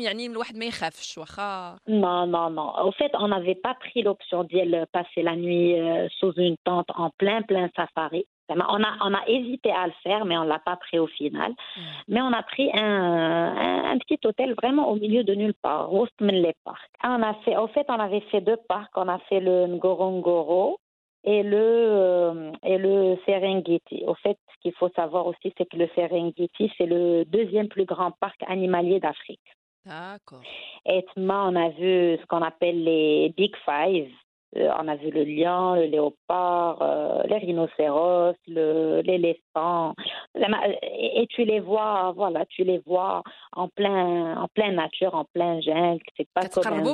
ah. 1.38 1.76
Non, 1.86 2.26
non, 2.26 2.50
non. 2.50 2.72
Au 2.84 2.92
fait, 2.92 3.10
on 3.14 3.28
n'avait 3.28 3.54
pas 3.54 3.74
pris 3.74 4.02
l'option 4.02 4.44
d'y 4.44 4.62
passer 4.92 5.22
la 5.22 5.36
nuit 5.36 5.78
euh, 5.78 6.08
sous 6.18 6.32
une 6.36 6.56
tente 6.64 6.88
en 6.94 7.10
plein, 7.10 7.42
plein 7.42 7.68
safari. 7.76 8.26
On 8.48 8.82
a, 8.82 8.96
on 9.00 9.14
a 9.14 9.22
hésité 9.28 9.70
à 9.70 9.86
le 9.86 9.92
faire, 10.02 10.24
mais 10.24 10.36
on 10.36 10.44
ne 10.44 10.48
l'a 10.48 10.58
pas 10.58 10.76
pris 10.76 10.98
au 10.98 11.06
final. 11.06 11.52
Hmm. 11.76 11.80
Mais 12.08 12.20
on 12.20 12.32
a 12.32 12.42
pris 12.42 12.70
un, 12.74 13.96
petit 13.98 14.18
hôtel 14.26 14.54
vraiment 14.54 14.90
au 14.90 14.96
milieu 14.96 15.24
de 15.24 15.34
nulle 15.34 15.54
part, 15.54 15.88
Rostmen 15.88 16.44
Park. 16.64 16.90
On 17.04 17.22
a 17.22 17.34
fait, 17.44 17.56
au 17.56 17.68
fait, 17.68 17.86
on 17.88 17.98
avait 17.98 18.20
fait 18.30 18.40
deux 18.40 18.58
parcs. 18.68 18.92
On 18.96 19.08
a 19.08 19.18
fait 19.28 19.40
le 19.40 19.66
Ngorongoro, 19.68 20.78
et 21.24 21.42
le, 21.42 21.56
euh, 21.56 22.52
et 22.64 22.78
le 22.78 23.16
Serengeti. 23.26 24.04
Au 24.06 24.14
fait, 24.14 24.36
ce 24.54 24.60
qu'il 24.60 24.72
faut 24.74 24.90
savoir 24.90 25.26
aussi, 25.26 25.52
c'est 25.56 25.68
que 25.68 25.76
le 25.76 25.88
Serengeti, 25.94 26.72
c'est 26.76 26.86
le 26.86 27.24
deuxième 27.24 27.68
plus 27.68 27.84
grand 27.84 28.10
parc 28.12 28.40
animalier 28.46 29.00
d'Afrique. 29.00 29.40
D'accord. 29.84 30.42
Et 30.86 31.04
on 31.16 31.56
a 31.56 31.68
vu 31.70 32.16
ce 32.20 32.26
qu'on 32.26 32.42
appelle 32.42 32.84
les 32.84 33.32
Big 33.36 33.54
Five. 33.64 34.10
Euh, 34.54 34.68
on 34.78 34.86
a 34.86 34.96
vu 34.96 35.10
le 35.10 35.24
lion, 35.24 35.76
le 35.76 35.86
léopard, 35.86 36.82
euh, 36.82 37.22
les 37.24 37.38
rhinocéros, 37.38 38.34
l'éléphant. 38.46 39.94
Le, 40.34 41.20
et, 41.20 41.26
tu 41.30 41.44
les 41.44 41.60
vois, 41.60 42.12
voilà, 42.14 42.44
tu 42.46 42.62
les 42.62 42.78
vois 42.78 43.22
en 43.52 43.68
plein, 43.68 44.36
en 44.36 44.48
pleine 44.48 44.74
nature, 44.74 45.14
en 45.14 45.24
plein 45.24 45.60
jungle. 45.62 46.02
C'est 46.16 46.28
pas 46.34 46.46
comme. 46.48 46.86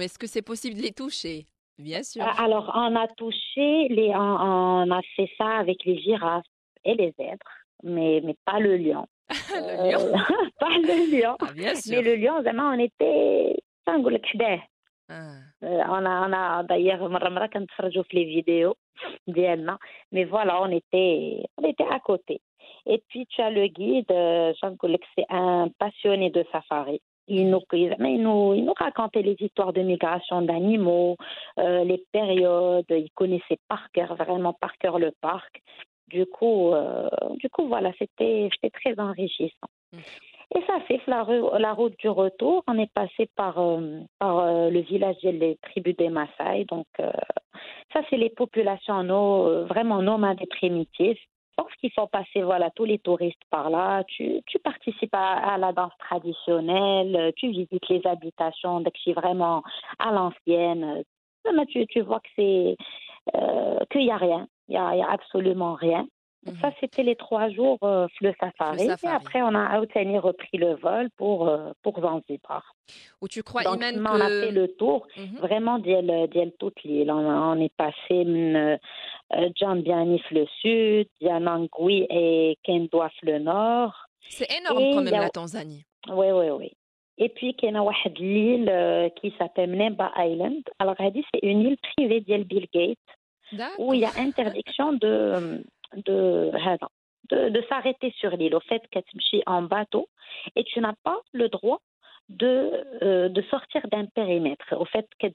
Est-ce 0.00 0.18
que 0.18 0.26
c'est 0.26 0.42
possible 0.42 0.76
de 0.76 0.82
les 0.82 0.92
toucher? 0.92 1.46
Bien 1.77 2.03
sûr. 2.03 2.23
Ah, 2.25 2.43
Alors, 2.43 2.71
on 2.75 2.95
a 2.95 3.07
touché, 3.07 3.87
les, 3.89 4.11
on, 4.15 4.35
on 4.83 4.91
a 4.91 5.01
fait 5.15 5.29
ça 5.37 5.57
avec 5.59 5.85
les 5.85 5.97
girafes 5.97 6.45
et 6.83 6.93
les 6.95 7.11
zèbres, 7.17 7.51
mais, 7.83 8.21
mais 8.23 8.35
pas 8.45 8.59
le 8.59 8.75
lion. 8.77 9.05
Le 9.29 9.91
lion. 9.91 10.13
Euh, 10.13 10.17
pas 10.59 10.69
le 10.69 10.97
lion. 11.11 11.35
Ah, 11.41 11.53
bien 11.53 11.75
sûr. 11.75 11.95
Mais 11.95 12.01
le 12.01 12.15
lion, 12.15 12.41
vraiment, 12.41 12.69
on 12.75 12.79
était. 12.79 13.55
تنقول 13.85 14.13
لك 14.13 14.25
حداه. 14.25 14.67
Ah. 15.11 15.13
Euh, 15.63 15.83
on 15.95 16.05
a, 16.05 16.27
on 16.27 16.33
a 16.33 16.63
d'ailleurs 16.63 17.09
مرة 17.09 17.29
مرة 17.29 17.45
كنتفرجوا 17.45 18.03
في 18.03 18.17
les 18.17 18.25
vidéos 18.25 18.75
ديالنا 19.27 19.77
mais 20.15 20.25
voilà 20.25 20.61
on 20.61 20.71
était 20.71 21.43
on 21.61 21.67
était 21.67 21.87
à 21.91 21.99
côté 21.99 22.41
et 22.85 23.01
puis 23.07 23.25
tu 23.25 23.41
as 23.41 23.49
le 23.49 23.67
guide 23.67 24.11
euh, 24.11 24.53
j'nقول 24.53 24.93
لك 24.93 25.03
c'est 25.15 25.25
un 25.29 25.69
passionné 25.79 26.29
de 26.29 26.43
safari 26.51 27.01
Ils 27.26 27.48
nous, 27.48 27.60
il, 27.72 27.96
les 29.14 29.36
histoires 29.40 29.72
de 29.72 29.80
migration 29.80 30.42
d'animaux, 30.42 31.16
euh, 31.58 31.84
les 31.84 32.04
périodes. 32.12 32.84
Il 32.90 33.10
connaissait 33.14 33.58
par 33.68 33.90
cœur, 33.92 34.14
vraiment 34.16 34.52
par 34.52 34.76
cœur 34.78 34.98
le 34.98 35.12
parc. 35.20 35.62
Du 36.08 36.26
coup, 36.26 36.72
euh, 36.72 37.08
du 37.38 37.48
coup 37.48 37.66
voilà, 37.66 37.92
c'était 37.98 38.50
très 38.72 38.98
enrichissant. 39.00 39.68
Mm. 39.92 39.98
Et 40.56 40.62
ça 40.66 40.78
fait 40.80 41.00
la, 41.06 41.72
route 41.72 41.98
du 41.98 42.08
retour. 42.08 42.62
On 42.68 42.78
est 42.78 42.92
passé 42.92 43.28
par, 43.34 43.58
euh, 43.58 44.00
le 44.20 44.80
village 44.80 45.16
des 45.22 45.58
tribus 45.62 45.96
des 45.96 46.10
Maasai. 46.10 46.66
Donc, 46.68 46.86
ça, 46.98 48.02
c'est 48.10 48.18
les 48.18 48.28
populations 48.28 49.02
no, 49.02 49.64
vraiment 49.64 50.02
nomades 50.02 50.42
et 50.42 50.46
primitives 50.46 51.18
Lorsqu'ils 51.56 51.92
font 51.92 52.06
passer 52.08 52.42
voilà, 52.42 52.70
tous 52.70 52.84
les 52.84 52.98
touristes 52.98 53.42
par 53.50 53.70
là, 53.70 54.02
tu, 54.08 54.40
tu 54.46 54.58
participes 54.58 55.14
à, 55.14 55.54
à 55.54 55.58
la 55.58 55.72
danse 55.72 55.92
traditionnelle, 55.98 57.32
tu 57.36 57.48
visites 57.50 57.88
les 57.88 58.04
habitations, 58.06 58.80
donc 58.80 58.94
c'est 59.04 59.12
vraiment 59.12 59.62
à 59.98 60.10
l'ancienne. 60.12 61.02
Mais 61.54 61.66
Tu, 61.66 61.86
tu 61.86 62.00
vois 62.00 62.20
que 62.20 62.28
c'est 62.36 62.76
euh, 63.36 63.78
qu'il 63.90 64.02
n'y 64.02 64.10
a 64.10 64.16
rien, 64.16 64.48
il 64.68 64.72
n'y 64.72 64.78
a, 64.78 64.96
y 64.96 65.02
a 65.02 65.10
absolument 65.10 65.74
rien. 65.74 66.06
Mhm. 66.46 66.56
Ça, 66.60 66.70
c'était 66.78 67.02
les 67.02 67.16
trois 67.16 67.48
jours 67.48 67.78
euh, 67.84 68.06
le 68.20 68.34
safari. 68.38 68.84
Le 68.84 68.90
safari. 68.90 69.12
Et 69.14 69.16
après, 69.16 69.42
on 69.42 69.54
a 69.54 69.64
à 69.64 69.80
Outani 69.80 70.18
repris 70.18 70.58
le 70.58 70.74
vol 70.74 71.08
pour, 71.16 71.48
euh, 71.48 71.72
pour 71.82 71.98
Zanzibar. 71.98 72.62
Ou 73.22 73.28
tu 73.28 73.42
crois, 73.42 73.62
Donc, 73.62 73.76
Iman, 73.82 74.12
on 74.12 74.20
a 74.20 74.28
que... 74.28 74.40
fait 74.42 74.50
le 74.50 74.68
tour 74.76 75.06
Mhm. 75.16 75.38
vraiment 75.38 75.78
d'elle 75.78 76.52
toute 76.58 76.82
l'île. 76.82 77.10
On, 77.10 77.18
a- 77.30 77.54
on 77.54 77.58
est 77.60 77.74
passé 77.74 78.24
euh, 79.36 79.50
John 79.56 79.82
Bianif 79.82 80.22
le 80.30 80.46
sud, 80.60 81.08
Diamangui 81.20 82.06
et 82.10 82.56
Kendouaf 82.62 83.12
le 83.22 83.38
nord. 83.38 84.06
C'est 84.20 84.50
énorme 84.58 84.80
et 84.80 84.90
quand 84.94 85.02
même 85.02 85.14
la 85.14 85.30
Tanzanie. 85.30 85.84
Oui, 86.08 86.30
oui, 86.30 86.50
oui. 86.50 86.72
Et 87.18 87.28
puis, 87.28 87.54
il 87.56 87.64
y 87.64 87.68
a 87.68 87.70
une 87.70 88.20
île 88.20 88.68
euh, 88.68 89.08
qui 89.10 89.32
s'appelle 89.38 89.70
Nemba 89.70 90.12
Island. 90.16 90.62
Alors, 90.78 90.96
elle 90.98 91.12
dit 91.12 91.24
c'est 91.32 91.46
une 91.46 91.60
île 91.60 91.76
privée 91.94 92.20
d'El 92.20 92.44
Bill 92.44 92.66
Gates 92.72 92.98
où 93.78 93.94
il 93.94 94.00
y 94.00 94.04
a 94.04 94.10
interdiction 94.18 94.98
euh, 95.04 95.60
de, 95.94 96.50
de, 97.30 97.64
s'arrêter 97.68 98.12
sur 98.18 98.30
l'île. 98.30 98.54
Au 98.54 98.60
fait, 98.60 98.82
tu 98.90 99.36
es 99.36 99.42
en 99.46 99.62
bateau 99.62 100.08
et 100.56 100.64
tu 100.64 100.80
n'as 100.80 100.94
pas 101.04 101.18
le 101.32 101.48
droit 101.48 101.80
de, 102.28 102.84
euh, 103.02 103.28
de 103.28 103.42
sortir 103.42 103.82
d'un 103.90 104.06
périmètre. 104.06 104.74
Au 104.78 104.84
fait, 104.84 105.06
qu'est 105.18 105.34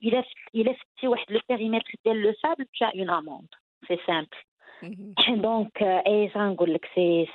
il 0.00 0.14
a, 0.14 0.22
il 0.52 0.68
le 1.28 1.40
périmètre 1.46 1.86
tel 2.04 2.20
le 2.20 2.34
sable, 2.40 2.64
tu 2.72 2.84
as 2.84 2.94
une 2.94 3.10
amende. 3.10 3.48
C'est 3.88 4.00
simple. 4.06 4.36
Mhm. 4.82 5.40
Donc, 5.42 5.82
euh, 5.82 6.00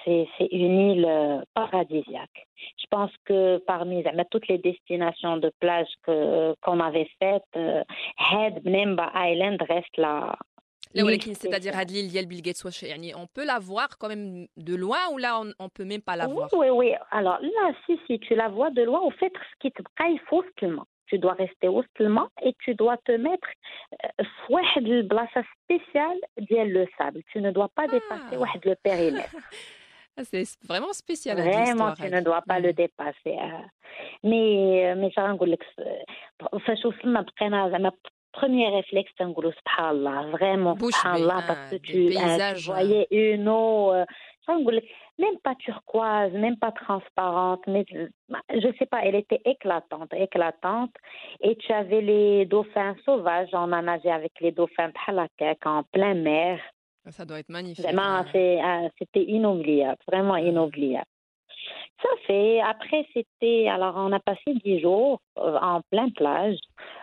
c'est 0.04 0.48
une 0.52 0.80
île 0.80 1.06
euh, 1.06 1.42
paradisiaque. 1.54 2.48
Je 2.78 2.86
pense 2.90 3.12
que 3.26 3.58
parmi 3.68 4.04
toutes 4.32 4.48
les 4.48 4.58
destinations 4.58 5.38
de 5.38 5.52
plage 5.60 5.88
qu'on 6.06 6.80
avait 6.80 7.10
faites, 7.20 7.44
Head 7.54 8.66
Mnemba 8.66 9.12
Island 9.14 9.62
reste 9.70 9.96
la, 9.98 10.36
لا 10.95 11.03
l'île 11.03 11.07
ولكن 11.07 11.35
c'est-à-dire 11.35 11.73
spéciale. 11.73 11.77
هاد 11.77 11.91
l'île 11.91 12.11
ديال 12.11 12.27
بيل 12.27 12.43
جيتس 12.43 12.67
واش 12.67 12.83
يعني 12.83 13.15
on 13.15 13.27
peut 13.27 13.45
la 13.47 13.59
voir 13.59 13.89
quand 13.99 14.09
même 14.09 14.47
de 14.57 14.75
loin 14.75 15.03
ou 15.13 15.19
là 15.19 15.41
on, 15.41 15.53
on 15.65 15.69
peut 15.69 15.85
même 15.85 16.03
pas 16.03 16.17
la 16.17 16.27
Oui, 16.29 16.35
voir 16.35 16.49
oui, 16.55 16.69
oui. 16.81 16.91
Alors 17.19 17.39
là, 17.41 17.65
si, 17.87 17.93
si, 18.07 18.19
tu 18.19 18.35
la 18.35 18.49
vois 18.49 18.71
de 18.71 18.83
loin, 18.83 19.01
au 19.01 19.11
fait, 19.21 19.33
ce 19.51 19.55
qui 19.61 19.71
te 19.77 19.83
braille 19.95 20.19
faussement. 20.31 20.87
tu 21.13 21.19
dois 21.25 21.37
rester 21.45 21.69
au 21.77 21.83
seulement 21.97 22.29
et 22.47 22.53
tu 22.65 22.71
dois 22.83 22.97
te 23.09 23.15
mettre 23.29 23.49
euh, 24.05 24.81
une 24.93 25.09
place 25.13 25.37
spéciale 25.65 26.21
ديال 26.49 26.69
le 26.77 26.85
sable. 26.97 27.21
Tu 27.33 27.39
ne 27.47 27.51
dois 27.57 27.71
pas 27.79 27.87
dépasser 27.97 28.37
Ah. 28.41 28.61
le 28.69 28.75
périmètre. 28.89 29.35
Ah, 30.19 30.25
C'est 30.31 30.45
vraiment 30.71 30.93
spécial. 31.05 31.35
Vraiment, 31.51 31.91
tu 32.01 32.09
ne 32.17 32.21
dois 32.29 32.43
pas 32.51 32.59
le 32.67 32.71
Mm. 32.73 32.79
dépasser. 32.83 33.37
euh. 33.49 33.65
Mais 34.29 34.47
mais 35.01 35.11
ça 35.17 35.23
نقول 35.33 35.51
لك 35.51 35.63
فاش 36.67 36.85
وصلنا 36.85 37.21
بقينا 37.21 37.71
زعما 37.71 37.93
premier 38.36 38.70
réflexe, 38.70 39.12
c'est 39.18 39.24
subhanallah, 39.52 40.30
vraiment, 40.32 40.76
subhanallah, 40.76 41.44
parce 41.48 41.60
ah, 41.68 41.70
que 41.72 41.76
tu, 41.78 42.16
euh, 42.16 42.20
hein. 42.20 42.54
voyais 42.66 43.08
une 43.12 43.48
eau, 43.48 43.94
euh, 43.94 44.06
même 45.18 45.38
pas 45.44 45.56
turquoise, 45.56 46.34
même 46.34 46.58
pas 46.58 46.72
transparente, 46.72 47.62
mais 47.68 47.86
euh, 47.96 48.08
je 48.50 48.68
sais 48.78 48.86
pas, 48.86 49.00
elle 49.04 49.16
était 49.16 49.42
éclatante, 49.46 50.14
éclatante. 50.14 50.92
Et 51.42 51.56
tu 51.56 51.72
avais 51.72 52.02
les 52.02 52.46
dauphins 52.46 52.96
sauvages, 53.06 53.50
on 53.54 53.72
a 53.72 53.82
nagé 53.82 54.12
avec 54.12 54.34
les 54.42 54.52
dauphins 54.52 54.90
de 54.90 55.68
en 55.68 55.84
plein 55.84 56.16
mer. 56.16 56.60
Ah, 57.08 57.12
ça 57.12 57.26
doit 57.26 57.40
être 57.40 57.50
magnifique. 57.50 57.86
Vraiment, 57.86 58.24
hein. 58.34 58.90
c'était 59.00 59.24
inoubliable, 59.24 60.00
vraiment 60.08 60.34
ah. 60.34 60.42
inoubliable. 60.42 61.06
Ça 62.02 62.10
fait, 62.28 62.60
après, 62.62 63.06
c'était, 63.14 63.68
alors 63.68 63.96
on 63.98 64.12
a 64.12 64.20
passé 64.20 64.54
dix 64.64 64.80
jours 64.80 65.20
euh, 65.38 65.58
en 65.62 65.82
plein 65.92 66.10
plage. 66.10 66.58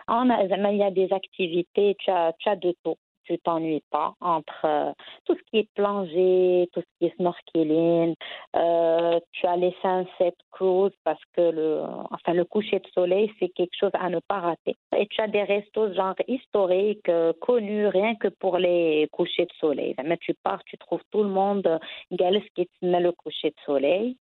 Il 0.09 0.77
y 0.77 0.83
a 0.83 0.91
des 0.91 1.11
activités, 1.11 1.95
tu 1.99 2.11
as, 2.11 2.33
tu 2.39 2.49
as 2.49 2.55
de 2.55 2.73
tout. 2.83 2.95
Tu 3.25 3.39
t'ennuies 3.39 3.83
pas 3.89 4.13
entre 4.19 4.65
euh, 4.65 4.91
tout 5.25 5.33
ce 5.35 5.41
qui 5.49 5.59
est 5.59 5.69
plongée, 5.75 6.67
tout 6.73 6.81
ce 6.81 6.85
qui 6.99 7.05
est 7.05 7.15
snorkeling. 7.15 8.15
Euh, 8.55 9.17
tu 9.31 9.47
as 9.47 9.55
les 9.55 9.73
sunset 9.81 10.35
cruise 10.51 10.91
parce 11.05 11.21
que 11.31 11.41
le, 11.41 11.83
enfin, 12.11 12.33
le 12.33 12.43
coucher 12.43 12.79
de 12.79 12.87
soleil, 12.93 13.31
c'est 13.39 13.47
quelque 13.47 13.77
chose 13.79 13.91
à 13.93 14.09
ne 14.09 14.19
pas 14.27 14.41
rater. 14.41 14.75
Et 14.97 15.07
tu 15.07 15.21
as 15.21 15.27
des 15.27 15.43
restos 15.43 15.93
genre 15.93 16.15
historiques, 16.27 17.09
connus 17.39 17.87
rien 17.87 18.15
que 18.15 18.27
pour 18.27 18.57
les 18.57 19.07
couchers 19.13 19.45
de 19.45 19.53
soleil. 19.57 19.95
Mais 20.03 20.17
tu 20.17 20.33
pars, 20.43 20.61
tu 20.65 20.77
trouves 20.77 21.03
tout 21.09 21.23
le 21.23 21.29
monde 21.29 21.79
galès 22.11 22.43
qui 22.55 22.67
met 22.81 22.99
le 22.99 23.13
coucher 23.13 23.51
de 23.51 23.61
soleil. 23.65 24.17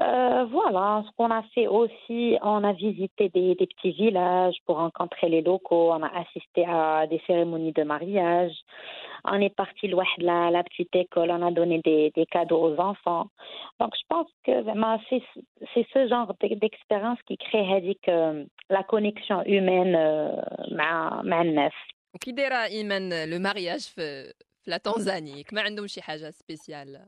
Euh, 0.00 0.44
voilà, 0.56 1.04
ce 1.06 1.10
qu'on 1.16 1.30
a 1.30 1.42
fait 1.54 1.68
aussi, 1.68 2.36
on 2.42 2.64
a 2.64 2.72
visité 2.72 3.28
des, 3.28 3.54
des 3.54 3.68
petits 3.72 3.92
villages 3.92 4.56
pour 4.66 4.76
rencontrer 4.78 5.28
les 5.28 5.40
locaux, 5.40 5.92
on 5.96 6.02
a 6.02 6.10
assisté 6.22 6.64
à 6.66 7.06
des 7.06 7.20
cérémonies 7.28 7.76
de 7.80 7.84
mariage, 7.84 8.54
on 9.24 9.40
est 9.40 9.54
parti 9.62 9.86
loin 9.86 10.04
de 10.18 10.24
la, 10.24 10.50
la 10.50 10.64
petite 10.64 10.94
école, 10.96 11.30
on 11.30 11.46
a 11.46 11.52
donné 11.52 11.76
des, 11.88 12.10
des 12.16 12.26
cadeaux 12.26 12.62
aux 12.68 12.76
enfants. 12.90 13.26
Donc 13.80 13.92
je 14.00 14.04
pense 14.08 14.28
que 14.44 14.54
vraiment 14.62 15.00
c'est 15.08 15.22
c'est 15.72 15.86
ce 15.94 16.08
genre 16.08 16.34
d'e- 16.40 16.58
d'expérience 16.62 17.20
qui 17.28 17.36
crée 17.36 17.64
هذيك, 17.74 18.08
euh, 18.08 18.44
la 18.70 18.82
connexion 18.82 19.42
humaine 19.46 19.94
euh, 19.94 20.74
مع 20.74 21.22
مع 21.22 21.42
الناس. 21.42 21.72
وكي 22.14 22.32
دايره 22.32 22.64
ايمان 22.64 23.30
لو 23.30 23.38
مارياج 23.38 23.80
في 23.80 24.32
في 24.62 24.70
لا 24.70 24.76
تنزاني 24.76 25.44
ما 25.52 25.60
عندهم 25.60 25.86
شي 25.86 26.02
حاجه 26.02 26.30
سبيسيال 26.30 27.00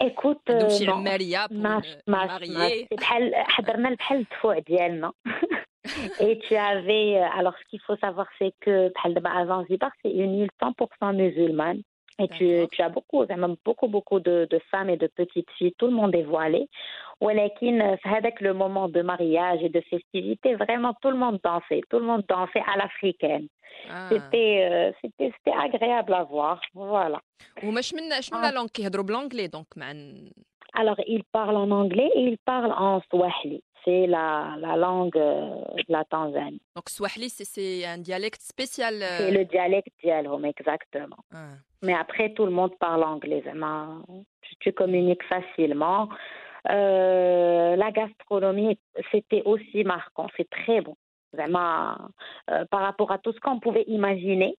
Écoute, 0.00 0.50
عندهم 0.50 0.68
euh, 0.68 0.72
شي 0.72 0.86
non. 0.86 0.88
عماريه 0.88 1.46
بور 1.46 1.58
ماش 1.58 1.86
ماش 2.06 2.30
ماش 2.30 2.48
ماريي 2.48 2.86
سي 2.88 2.96
بحال 2.96 3.32
حضرنا 3.34 3.94
بحال 3.94 4.18
الدفوع 4.18 4.58
ديالنا 4.58 5.12
et 6.20 6.38
tu 6.46 6.56
avais 6.56 7.08
euh, 7.18 7.38
alors 7.38 7.54
ce 7.60 7.64
qu'il 7.68 7.80
faut 7.86 7.96
savoir 7.96 8.26
c'est 8.38 8.52
que 8.64 8.92
بحال 8.94 9.14
دابا 9.14 9.30
à 9.30 9.46
Zanzibar 9.46 9.90
c'est 10.02 10.10
une 10.10 10.34
île 10.34 10.50
100% 10.62 11.16
musulmane 11.16 11.82
et 12.18 12.28
tu, 12.28 12.46
D'accord. 12.48 12.68
tu 12.72 12.82
as 12.82 12.88
beaucoup 12.88 13.18
vraiment 13.24 13.54
beaucoup 13.64 13.88
beaucoup 13.88 14.20
de, 14.20 14.36
de 14.50 14.58
femmes 14.70 14.90
et 14.94 14.96
de 14.96 15.08
petites 15.20 15.50
filles 15.56 15.74
tout 15.78 15.86
le 15.86 15.96
monde 16.00 16.14
est 16.14 16.28
voilé 16.34 16.68
ولكن 17.20 17.96
في 17.96 18.08
هذاك 18.08 18.42
le 18.42 18.52
moment 18.54 18.88
de 18.88 19.02
mariage 19.02 19.60
et 19.62 19.68
de 19.68 19.80
festivité 19.80 20.54
vraiment 20.54 20.94
tout 21.02 21.10
le 21.10 21.16
monde 21.24 21.38
dansait 21.44 21.80
tout 21.90 21.98
le 21.98 22.06
monde 22.10 22.24
dansait 22.28 22.64
à 22.72 22.76
l'africaine 22.76 23.46
آه. 23.90 24.08
c'était 24.08 24.54
euh, 24.70 24.92
c'était 25.02 25.30
c'était 25.36 25.56
agréable 25.66 26.14
à 26.14 26.22
voir 26.24 26.60
voilà 26.74 27.20
هما 27.62 27.80
شمن 27.80 28.20
شنو 28.20 28.40
لا 28.40 28.50
لونغ 28.50 28.66
كيهضروا 28.68 29.04
بلونجلي 29.04 29.46
دونك 29.46 29.66
مع 29.76 29.92
ن- 29.92 30.30
Alors, 30.82 31.00
il 31.16 31.22
parle 31.38 31.56
en 31.64 31.70
anglais 31.82 32.10
et 32.18 32.22
il 32.32 32.38
parle 32.52 32.72
en 32.86 32.94
swahili. 33.10 33.60
C'est 33.82 34.04
la, 34.16 34.28
la 34.66 34.74
langue 34.86 35.16
euh, 35.16 35.82
de 35.88 35.92
la 35.96 36.04
Tanzanie. 36.04 36.60
دونك 36.76 36.88
سواحلي 36.88 37.28
سي 37.28 37.44
سي 37.44 37.94
ان 37.94 38.02
دياليكت 38.02 38.40
سبيسيال 38.42 39.00
C'est 39.18 39.30
le 39.38 39.44
dialecte 39.44 39.92
d'Yalhom, 40.02 40.44
exactement. 40.44 41.20
آه. 41.34 41.58
Mais 41.86 41.94
après, 42.04 42.28
tout 42.36 42.46
le 42.46 42.52
monde 42.58 42.74
parle 42.86 43.02
anglais. 43.04 43.40
Vraiment, 43.40 43.86
tu, 44.44 44.52
tu 44.62 44.72
communiques 44.72 45.24
facilement. 45.34 46.08
Euh, 46.69 47.75
la 47.75 47.91
gastronomie, 47.91 48.77
c'était 49.11 49.41
aussi 49.45 49.83
marquant, 49.83 50.27
c'est 50.37 50.49
très 50.49 50.81
bon. 50.81 50.95
Vraiment, 51.33 51.95
euh, 52.49 52.65
par 52.69 52.81
rapport 52.81 53.11
à 53.11 53.17
tout 53.17 53.31
ce 53.31 53.39
qu'on 53.39 53.59
pouvait 53.59 53.85
imaginer, 53.87 54.57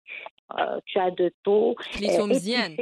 euh, 0.57 0.79
tu 0.85 0.99
as 0.99 1.11
de 1.11 1.33
tout. 1.43 1.75
Lisomzienne. 1.99 2.77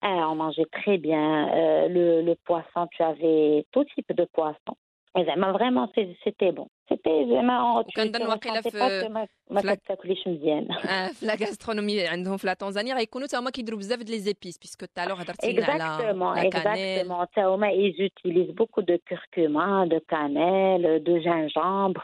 Hein, 0.00 0.28
on 0.30 0.36
mangeait 0.36 0.66
très 0.70 0.96
bien 0.96 1.88
le, 1.88 2.22
le, 2.22 2.34
poisson, 2.44 2.86
tu 2.92 3.02
avais 3.02 3.66
tout 3.72 3.84
type 3.84 4.12
de 4.12 4.24
poisson 4.32 4.76
Et 5.17 5.23
زعما 5.25 5.53
vraiment, 5.57 5.87
c'est- 5.95 6.15
c'était 6.23 6.51
bon. 6.51 6.67
C'était 6.91 7.29
زعما 7.29 7.83
tu 7.83 7.87
وكنظن 7.87 8.19
te 8.25 8.29
واقيلا 8.29 8.61
ressentais 8.61 8.69
في- 8.71 8.79
pas 8.79 9.05
que 9.05 9.11
ما 9.11 9.27
ما 9.51 9.61
في 9.61 9.67
لا- 9.67 9.75
كتاكليش 9.75 10.27
مزيان. 10.27 10.67
آه، 10.71 11.07
في 11.07 11.25
لا 11.25 11.35
غاسترونومي 11.35 12.07
عندهم 12.07 12.37
في 12.37 12.47
لا 12.47 12.53
تنزانيا 12.53 12.95
غيكونوا 12.95 13.27
تا 13.27 13.39
هما 13.39 13.49
كيديروا 13.49 13.79
بزاف 13.79 13.99
د 13.99 14.09
لي 14.09 14.19
زيبيس 14.19 14.57
بيسكو 14.57 14.85
تالور 14.95 15.21
هضرتي 15.21 15.51
لنا 15.53 15.65
على 15.65 16.13
Exactement, 16.13 16.43
لا 16.43 16.49
كانيل 16.49 17.05
exactement. 17.05 17.25
Ça, 17.35 17.41
au 17.51 17.57
moins, 17.57 17.69
ils 17.71 18.05
utilisent 18.09 18.53
beaucoup 18.59 18.81
de 18.81 18.97
curcuma, 19.09 19.85
de 19.93 19.99
cannelle, 20.11 21.03
de 21.07 21.13
gingembre. 21.27 22.03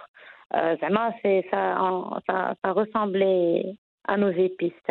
Euh, 0.55 0.75
vraiment, 0.81 1.07
c'est 1.21 1.41
ça, 1.51 1.63
en- 1.87 2.19
ça, 2.27 2.37
ça 2.61 2.69
ressemblait 2.81 3.75
à 4.11 4.17
nos 4.21 4.33
épices. 4.47 4.81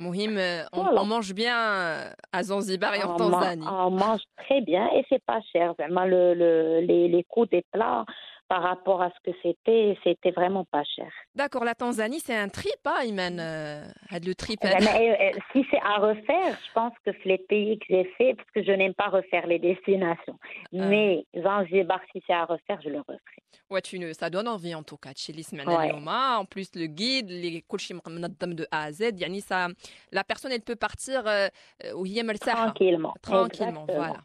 Mohim, 0.00 0.38
euh, 0.38 0.62
on, 0.72 1.04
mange 1.04 1.34
bien 1.34 1.56
euh, 1.56 2.10
à 2.32 2.42
Zanzibar 2.42 2.94
et 2.94 3.04
en 3.04 3.16
Tanzanie. 3.16 3.66
On 3.70 3.90
mange 3.90 4.22
très 4.38 4.62
bien 4.62 4.88
et 4.94 5.04
c'est 5.10 5.22
pas 5.22 5.40
cher. 5.52 5.74
Vraiment, 5.78 6.06
le, 6.06 6.32
le, 6.34 6.80
les 6.80 7.24
coûts 7.28 7.46
des 7.46 7.64
plats, 7.70 8.06
par 8.50 8.62
rapport 8.62 9.00
à 9.00 9.10
ce 9.10 9.30
que 9.30 9.36
c'était, 9.44 9.96
c'était 10.02 10.32
vraiment 10.32 10.64
pas 10.64 10.82
cher. 10.82 11.08
D'accord, 11.36 11.62
la 11.62 11.76
Tanzanie, 11.76 12.18
c'est 12.18 12.34
un 12.34 12.48
trip, 12.48 12.80
hein, 12.84 13.04
Iman 13.04 13.38
euh, 13.38 13.84
Le 14.10 14.32
trip. 14.34 14.58
Euh, 14.64 14.70
euh, 14.70 15.30
si 15.52 15.64
c'est 15.70 15.80
à 15.80 15.98
refaire, 15.98 16.58
je 16.66 16.72
pense 16.74 16.92
que 17.06 17.12
c'est 17.12 17.26
les 17.26 17.38
pays 17.38 17.78
que 17.78 17.84
j'ai 17.88 18.04
fait, 18.18 18.34
parce 18.34 18.50
que 18.50 18.64
je 18.64 18.72
n'aime 18.72 18.94
pas 18.94 19.06
refaire 19.06 19.46
les 19.46 19.60
destinations. 19.60 20.36
Ah. 20.44 20.84
Mais 20.88 21.24
Zanzibar, 21.40 22.00
si 22.10 22.20
c'est 22.26 22.32
à 22.32 22.44
refaire, 22.44 22.80
je 22.82 22.88
le 22.88 22.98
referai. 22.98 23.42
Ouais, 23.70 23.82
tu 23.82 24.00
ne, 24.00 24.12
ça 24.12 24.30
donne 24.30 24.48
envie 24.48 24.74
en 24.74 24.82
tout 24.82 24.96
cas. 24.96 25.10
chez 25.16 25.32
Ouais. 25.32 25.92
En 25.94 26.44
plus, 26.44 26.74
le 26.74 26.86
guide, 26.86 27.30
les 27.30 27.60
de 27.60 28.66
A 28.72 28.82
à 28.82 28.92
Z, 28.92 29.12
yani 29.16 29.40
ça, 29.40 29.68
la 30.10 30.24
personne, 30.24 30.50
elle 30.50 30.62
peut 30.62 30.74
partir 30.74 31.22
euh, 31.28 31.46
au 31.94 32.04
hein. 32.04 32.34
Tranquillement. 32.34 33.14
Tranquillement, 33.22 33.86
voilà. 33.88 34.16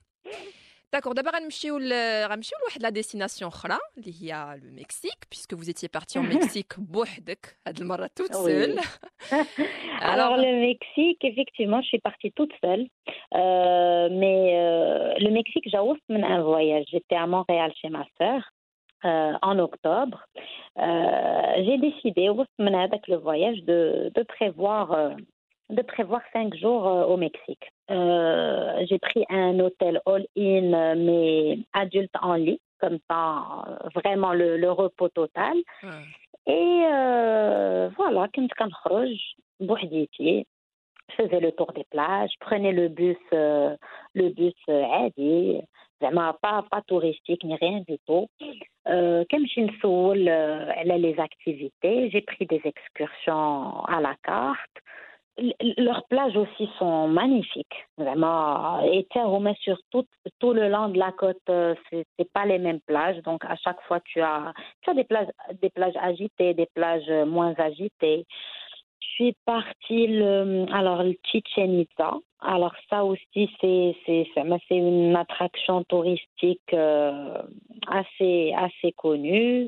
D'accord, 0.91 1.13
d'abord, 1.13 1.33
euh, 1.91 2.27
la 2.79 2.91
destination 2.91 3.49
il 3.97 4.23
y 4.23 4.31
a 4.31 4.55
le 4.55 4.71
Mexique, 4.71 5.19
puisque 5.29 5.53
vous 5.53 5.69
étiez 5.69 5.89
parti 5.89 6.17
en 6.19 6.23
Mexique, 6.23 6.77
toute 8.15 8.33
seule. 8.33 8.79
Euh, 9.31 10.07
alors, 10.07 10.37
le 10.37 10.59
Mexique, 10.59 11.23
effectivement, 11.23 11.81
je 11.81 11.87
suis 11.87 11.99
partie 11.99 12.31
toute 12.33 12.51
seule. 12.63 12.85
Euh, 13.33 14.09
mais 14.11 15.17
le 15.19 15.31
Mexique, 15.31 15.63
j'ai 15.65 15.79
aussi 15.79 16.01
un 16.09 16.43
voyage. 16.43 16.85
J'étais 16.91 17.15
à 17.15 17.25
Montréal 17.25 17.71
chez 17.81 17.89
ma 17.89 18.05
sœur. 18.19 18.41
En 19.03 19.57
octobre, 19.57 20.25
j'ai 20.77 21.77
décidé, 21.79 22.29
avec 22.75 23.07
le 23.07 23.15
voyage, 23.15 23.63
de, 23.63 24.11
de 24.13 24.23
prévoir 24.23 25.15
euh, 25.70 25.74
de 25.74 25.82
prévoir 25.82 26.20
cinq 26.32 26.54
jours 26.54 26.86
euh, 26.86 27.04
au 27.04 27.16
Mexique. 27.16 27.66
Euh, 27.90 28.84
j'ai 28.88 28.98
pris 28.98 29.24
un 29.30 29.58
hôtel 29.60 30.00
all-in, 30.06 30.72
euh, 30.72 30.94
mais 30.96 31.58
adulte 31.72 32.14
en 32.22 32.34
lit, 32.34 32.60
comme 32.80 32.98
ça, 33.10 33.64
euh, 33.68 33.88
vraiment 33.94 34.32
le, 34.32 34.56
le 34.56 34.70
repos 34.70 35.08
total. 35.08 35.56
Ah. 35.82 35.88
Et 36.46 36.84
euh, 36.92 37.90
voilà, 37.96 38.26
كنت 38.34 38.52
كنخرج 38.52 39.34
بوحديتي 39.60 40.46
je 41.10 41.14
faisais 41.16 41.40
le 41.40 41.52
tour 41.52 41.72
des 41.72 41.84
plages, 41.90 42.30
je 42.32 42.38
prenais 42.46 42.72
le 42.72 42.88
bus, 42.88 43.16
euh, 43.32 43.76
le 44.14 44.28
bus 44.28 44.54
euh, 44.68 44.84
عادي 44.84 45.62
زعما 46.00 46.32
pas, 46.32 46.62
pas 46.72 46.82
touristique 46.82 47.44
ni 47.44 47.56
rien 47.56 47.80
du 47.88 47.98
tout. 48.06 48.26
Euh, 48.88 49.24
كنمشي 49.30 49.60
نسول 49.60 50.28
euh, 50.28 50.70
على 50.70 50.98
les 50.98 51.20
activités, 51.20 52.10
j'ai 52.10 52.20
pris 52.22 52.46
des 52.46 52.62
excursions 52.64 53.84
à 53.84 54.00
la 54.00 54.14
carte. 54.24 54.76
Leurs 55.77 56.05
plages 56.07 56.37
aussi 56.37 56.69
sont 56.79 57.09
magnifiques, 57.09 57.87
vraiment. 57.97 58.79
Et 58.85 59.05
Romain, 59.15 59.53
sur 59.59 59.77
tout, 59.91 60.05
tout 60.39 60.53
le 60.53 60.69
long 60.69 60.87
de 60.87 60.97
la 60.97 61.11
côte, 61.11 61.37
euh, 61.49 61.75
c'est 61.91 62.31
pas 62.31 62.45
les 62.45 62.57
mêmes 62.57 62.79
plages. 62.79 63.21
Donc, 63.23 63.43
à 63.43 63.57
chaque 63.57 63.81
fois, 63.81 63.99
tu 63.99 64.21
as, 64.21 64.53
tu 64.81 64.89
as 64.89 64.93
des 64.93 65.03
plages, 65.03 65.27
des 65.61 65.69
plages 65.69 65.97
agitées, 66.01 66.53
des 66.53 66.69
plages 66.73 67.09
euh, 67.09 67.25
moins 67.25 67.53
agitées. 67.57 68.25
Je 68.99 69.23
suis 69.23 69.37
partie 69.45 70.07
le, 70.07 70.65
alors 70.73 71.03
le 71.03 71.15
Itza. 71.57 72.13
Alors 72.41 72.75
ça 72.89 73.03
aussi 73.03 73.49
c'est 73.59 73.95
c'est 74.05 74.27
c'est 74.35 74.75
une 74.75 75.15
attraction 75.15 75.83
touristique 75.85 76.73
euh, 76.73 77.41
assez 77.87 78.53
assez 78.55 78.91
connue. 78.91 79.67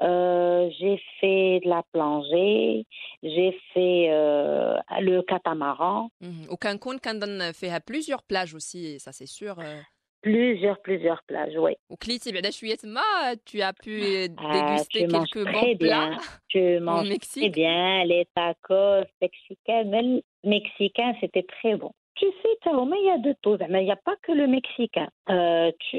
Euh, 0.00 0.70
j'ai 0.78 1.02
fait 1.20 1.60
de 1.64 1.68
la 1.68 1.82
plongée, 1.92 2.86
j'ai 3.22 3.58
fait 3.74 4.06
euh, 4.10 4.78
le 5.00 5.20
catamaran. 5.22 6.08
Mmh. 6.20 6.48
Au 6.48 6.56
Cancun, 6.56 6.98
on 7.04 7.52
fait 7.52 7.70
à 7.70 7.80
plusieurs 7.80 8.22
plages 8.22 8.54
aussi, 8.54 8.98
ça 9.00 9.12
c'est 9.12 9.26
sûr. 9.26 9.56
Plusieurs, 10.24 10.80
plusieurs 10.80 11.22
plages, 11.24 11.52
oui. 11.58 11.72
Au 11.90 11.96
ben, 11.96 13.36
tu 13.44 13.60
as 13.60 13.74
pu 13.74 14.00
ah, 14.38 14.52
déguster 14.54 15.04
ah, 15.04 15.18
quelques 15.18 15.52
bons 15.52 15.76
plats 15.76 16.16
Je 16.48 16.78
mange 16.80 17.10
Mexique. 17.10 17.42
très 17.42 17.50
bien 17.50 18.04
les 18.04 18.26
tacos 18.34 19.04
mexicains. 19.20 19.84
Même 19.84 20.22
mexicain, 20.42 21.14
c'était 21.20 21.42
très 21.42 21.76
bon. 21.76 21.92
Tu 22.14 22.24
sais, 22.24 22.70
mais 22.72 22.96
il 23.00 23.06
y 23.06 23.10
a 23.10 23.18
de 23.18 23.34
tout. 23.42 23.58
Mais 23.68 23.82
il 23.82 23.84
n'y 23.84 23.92
a 23.92 23.96
pas 23.96 24.16
que 24.22 24.32
le 24.32 24.46
mexicain. 24.46 25.08
Euh, 25.28 25.70
tu, 25.90 25.98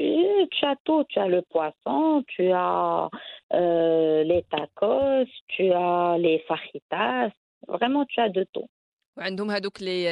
tu, 0.50 0.64
as 0.64 0.74
tout. 0.82 1.04
Tu 1.08 1.20
as 1.20 1.28
le 1.28 1.42
poisson, 1.42 2.24
tu 2.26 2.50
as 2.50 3.08
euh, 3.52 4.24
les 4.24 4.42
tacos, 4.50 5.30
tu 5.46 5.70
as 5.70 6.16
les 6.18 6.40
fajitas. 6.48 7.30
Vraiment, 7.68 8.04
tu 8.06 8.18
as 8.18 8.28
de 8.28 8.44
tout. 8.52 8.68
وعندهم 9.17 9.51
هذوك 9.51 9.81
لي 9.81 10.03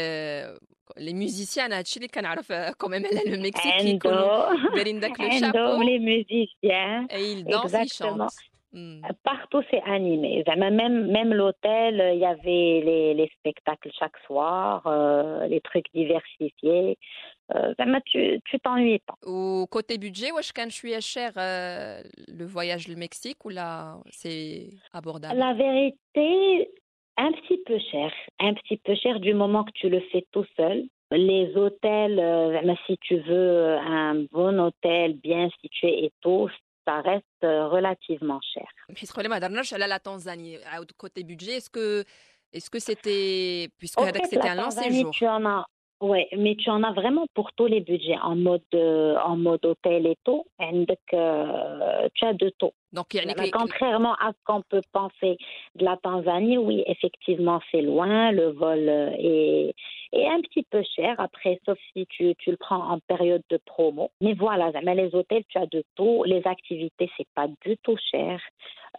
لي 0.98 1.14
ميوزيسيان 1.14 1.74
هادشي 1.74 1.98
اللي 1.98 2.08
كنعرف 2.08 2.52
كوميم 2.54 3.04
على 3.06 3.32
لو 3.36 3.44
مكسيك 3.44 3.74
كيكونوا 3.82 4.50
Endo, 4.56 4.76
دايرين 4.76 5.00
داك 5.00 5.20
لو 5.22 5.30
Endo, 5.30 5.40
شابو 5.42 5.84
les 5.84 6.00
musiciens. 6.00 7.08
et 7.10 7.32
ils 7.34 7.44
dansent, 7.46 7.72
ils 7.74 7.82
Exactement. 7.82 8.30
chantent. 8.30 8.50
Hmm. 8.72 9.02
Partout, 9.32 9.64
c'est 9.72 9.82
animé. 9.98 10.44
Zama, 10.48 10.70
Même, 10.70 10.98
même 11.18 11.32
l'hôtel, 11.40 11.94
il 12.16 12.20
y 12.20 12.26
avait 12.36 12.68
les, 12.90 13.06
les 13.20 13.30
spectacles 13.38 13.92
chaque 14.00 14.18
soir, 14.28 14.74
euh, 14.86 15.48
les 15.54 15.62
trucs 15.70 15.90
diversifiés. 16.00 16.90
Euh, 17.56 17.74
Zama, 17.80 18.00
tu 18.12 18.22
tu 18.50 18.56
t'ennuies 18.60 19.00
pas. 19.08 19.16
وكوتي 19.28 19.98
بودجي 19.98 20.32
واش 20.32 20.52
كان 20.52 20.70
شويه 20.70 21.00
شير 21.00 21.32
لو 22.28 22.48
فواياج 22.48 22.92
للمكسيك 22.92 23.46
ولا 23.46 24.02
سي 24.10 24.70
ابوردابل 24.96 25.40
La 25.40 25.54
vérité, 25.54 26.30
un 27.17 27.33
petit 27.33 27.59
peu 27.65 27.79
cher, 27.91 28.13
un 28.41 28.55
petit 28.55 28.77
peu 28.79 28.95
cher 28.95 29.21
du 29.21 29.35
moment 29.35 29.65
que 29.65 29.73
tu 29.73 29.89
le 29.89 30.01
fais 30.13 30.25
tout 30.33 30.47
seul. 30.57 30.85
Les 31.11 31.55
hôtels, 31.57 32.19
euh, 32.19 32.75
si 32.87 32.97
tu 32.99 33.17
veux 33.17 33.31
euh, 33.31 33.79
un 33.79 34.25
bon 34.33 34.59
hôtel 34.59 35.15
bien 35.15 35.49
situé 35.61 36.05
et 36.07 36.13
tout, 36.21 36.49
ça 36.87 37.01
reste 37.03 37.25
euh, 37.45 37.69
relativement 37.69 38.41
cher. 38.53 38.67
Puisque 38.95 39.23
les 39.23 39.31
à 39.31 39.87
la 39.87 40.01
Tanzanie, 40.01 40.57
euh, 40.57 40.85
côté 40.97 41.23
budget, 41.23 41.57
est-ce 41.59 41.71
que 41.71 42.05
est-ce 42.53 42.71
que 42.71 42.79
c'était 42.79 43.69
puisque 43.79 44.01
c'était 44.25 44.49
un 44.49 44.55
long 44.55 44.71
séjour 44.71 45.11
tu 45.11 45.27
en 45.27 45.45
as, 45.45 45.67
ouais, 46.01 46.29
mais 46.37 46.55
tu 46.57 46.71
en 46.71 46.83
as 46.83 46.93
vraiment 46.93 47.27
pour 47.35 47.53
tous 47.53 47.67
les 47.67 47.81
budgets 47.81 48.19
en 48.23 48.37
mode 48.37 48.63
en 48.75 49.37
mode 49.37 49.65
hôtel 49.65 50.07
et 50.07 50.17
tout, 50.25 50.45
and, 50.59 50.87
euh, 51.13 52.09
tu 52.15 52.25
as 52.25 52.33
de 52.33 52.51
tout. 52.59 52.73
دونك 52.94 53.16
يعني 53.16 53.34
Mais 53.34 53.36
كي- 53.36 53.52
contrairement 53.52 54.16
à 54.16 54.28
ce 54.36 54.40
qu'on 54.48 54.62
peut 54.72 54.82
penser 55.00 55.34
de 55.80 55.84
la 55.90 55.96
Tanzanie, 56.06 56.58
oui, 56.58 56.84
effectivement, 56.94 57.60
c'est 57.72 57.82
loin, 57.92 58.32
le 58.32 58.48
vol 58.64 58.84
euh, 58.90 59.12
est, 59.32 59.74
est 60.20 60.28
un 60.36 60.42
petit 60.48 60.64
peu 60.72 60.82
cher. 60.96 61.14
Après, 61.28 61.54
sauf 61.66 61.78
si 61.92 62.02
tu, 62.14 62.24
tu 62.42 62.48
le 62.52 62.58
prends 62.66 62.84
en 62.94 63.00
période 63.14 63.44
de 63.54 63.58
promo. 63.72 64.06
Mais 64.24 64.34
voilà, 64.46 64.66
mais 64.86 64.96
les 65.02 65.10
hôtels, 65.18 65.46
tu 65.52 65.58
as 65.64 65.68
de 65.78 65.82
tout. 65.98 66.18
Les 66.34 66.42
activités, 66.56 67.08
c'est 67.16 67.30
pas 67.40 67.48
du 67.66 67.74
tout 67.86 67.98
cher. 68.12 68.38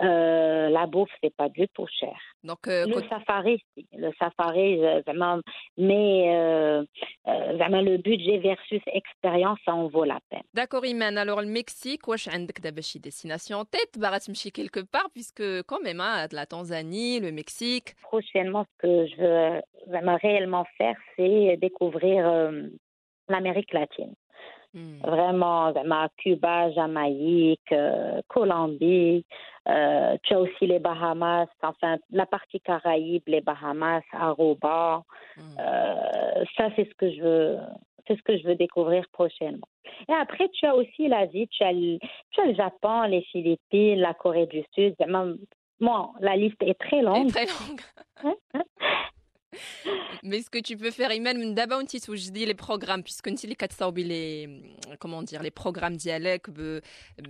Euh, 0.03 0.69
la 0.77 0.87
bouffe, 0.87 1.15
c'est 1.23 1.35
pas 1.41 1.49
du 1.49 1.67
tout 1.75 1.87
cher. 2.01 2.17
دونك 2.45 2.69
آه، 2.69 2.85
Le 2.85 2.93
كوت- 2.95 3.09
safari, 3.11 3.57
si. 3.75 3.87
le 4.05 4.11
safari, 4.23 4.71
euh, 4.85 5.01
vraiment, 5.07 5.41
mais 5.89 6.09
euh, 6.37 6.85
euh, 7.29 7.53
vraiment, 7.59 7.83
le 7.91 7.97
budget 8.09 8.39
versus 8.51 8.83
expérience, 9.01 9.59
ça 9.67 9.73
en 9.75 9.89
vaut 9.89 10.05
la 10.05 10.21
peine. 10.31 10.45
داكور 10.55 10.85
ايمان 10.85 11.19
الوغ 11.19 11.41
المكسيك 11.41 12.09
واش 12.09 12.29
عندك 12.29 12.61
دابا 12.61 12.81
شي 12.81 12.99
fait, 13.86 14.00
Baratimchi, 14.00 14.52
quelque 14.52 14.80
part, 14.80 15.10
puisque 15.14 15.44
quand 15.64 15.82
même, 15.82 16.02
hein, 16.02 16.28
la 16.32 16.46
Tanzanie, 16.46 17.20
le 17.20 17.32
Mexique. 17.32 17.96
Prochainement, 18.02 18.66
ce 18.66 18.88
que 18.88 19.08
je 19.08 19.16
veux 19.18 19.62
vraiment 19.88 20.18
réellement 20.22 20.66
faire, 20.78 20.96
c'est 21.16 21.58
découvrir 21.58 22.28
euh, 22.28 22.64
l'Amérique 23.30 23.74
latine. 23.74 24.14
Hmm. 24.74 25.00
Vraiment, 25.04 25.72
vraiment, 25.72 26.08
Cuba, 26.18 26.70
Jamaïque, 26.72 27.72
euh, 27.72 28.22
Colombie, 28.28 29.26
tu 29.66 30.34
as 30.34 30.40
aussi 30.40 30.68
les 30.68 30.80
Bahamas, 30.80 31.48
enfin 31.64 31.98
la 32.12 32.26
partie 32.26 32.60
Caraïbe, 32.60 33.24
les 33.28 33.42
Bahamas, 33.42 34.04
Aruba. 34.12 35.04
Hmm. 35.38 35.42
Euh, 35.60 36.44
ça, 36.58 36.70
c'est 36.76 36.90
ce 36.90 36.96
que 36.96 37.10
je 37.10 37.22
veux 37.22 37.58
c'est 38.08 38.16
ce 38.16 38.22
que 38.22 38.38
je 38.38 38.44
veux 38.48 38.56
découvrir 38.56 39.06
prochainement. 39.12 39.68
Et 40.08 40.14
après, 40.14 40.50
tu 40.50 40.66
as 40.66 40.76
aussi 40.76 41.08
l'Asie, 41.08 41.48
tu 41.50 41.64
as, 41.64 41.72
le, 41.72 41.98
tu 42.32 42.42
as 42.42 42.46
le 42.46 42.56
Japon, 42.56 43.04
les 43.04 43.22
Philippines, 43.32 44.00
la 44.00 44.14
Corée 44.14 44.48
du 44.48 44.64
Sud. 44.74 44.96
Bon, 45.80 46.10
la 46.20 46.36
liste 46.36 46.62
est 46.62 46.80
très 46.80 47.02
longue. 47.02 47.30
Très 47.30 47.46
longue. 47.46 47.82
Hein. 48.24 48.36
Mais 50.24 50.42
ce 50.42 50.50
que 50.50 50.60
tu 50.60 50.76
peux 50.78 50.92
faire, 50.92 51.10
même 51.22 51.54
d'abord, 51.54 51.82
où 51.82 52.16
je 52.16 52.32
dis 52.32 52.46
les 52.46 52.56
programmes, 52.56 53.04
puisque 53.04 53.28
les 53.28 54.48
comment 55.00 55.22
dire, 55.22 55.42
les 55.44 55.52
programmes 55.52 55.96
dialectes, 55.96 56.50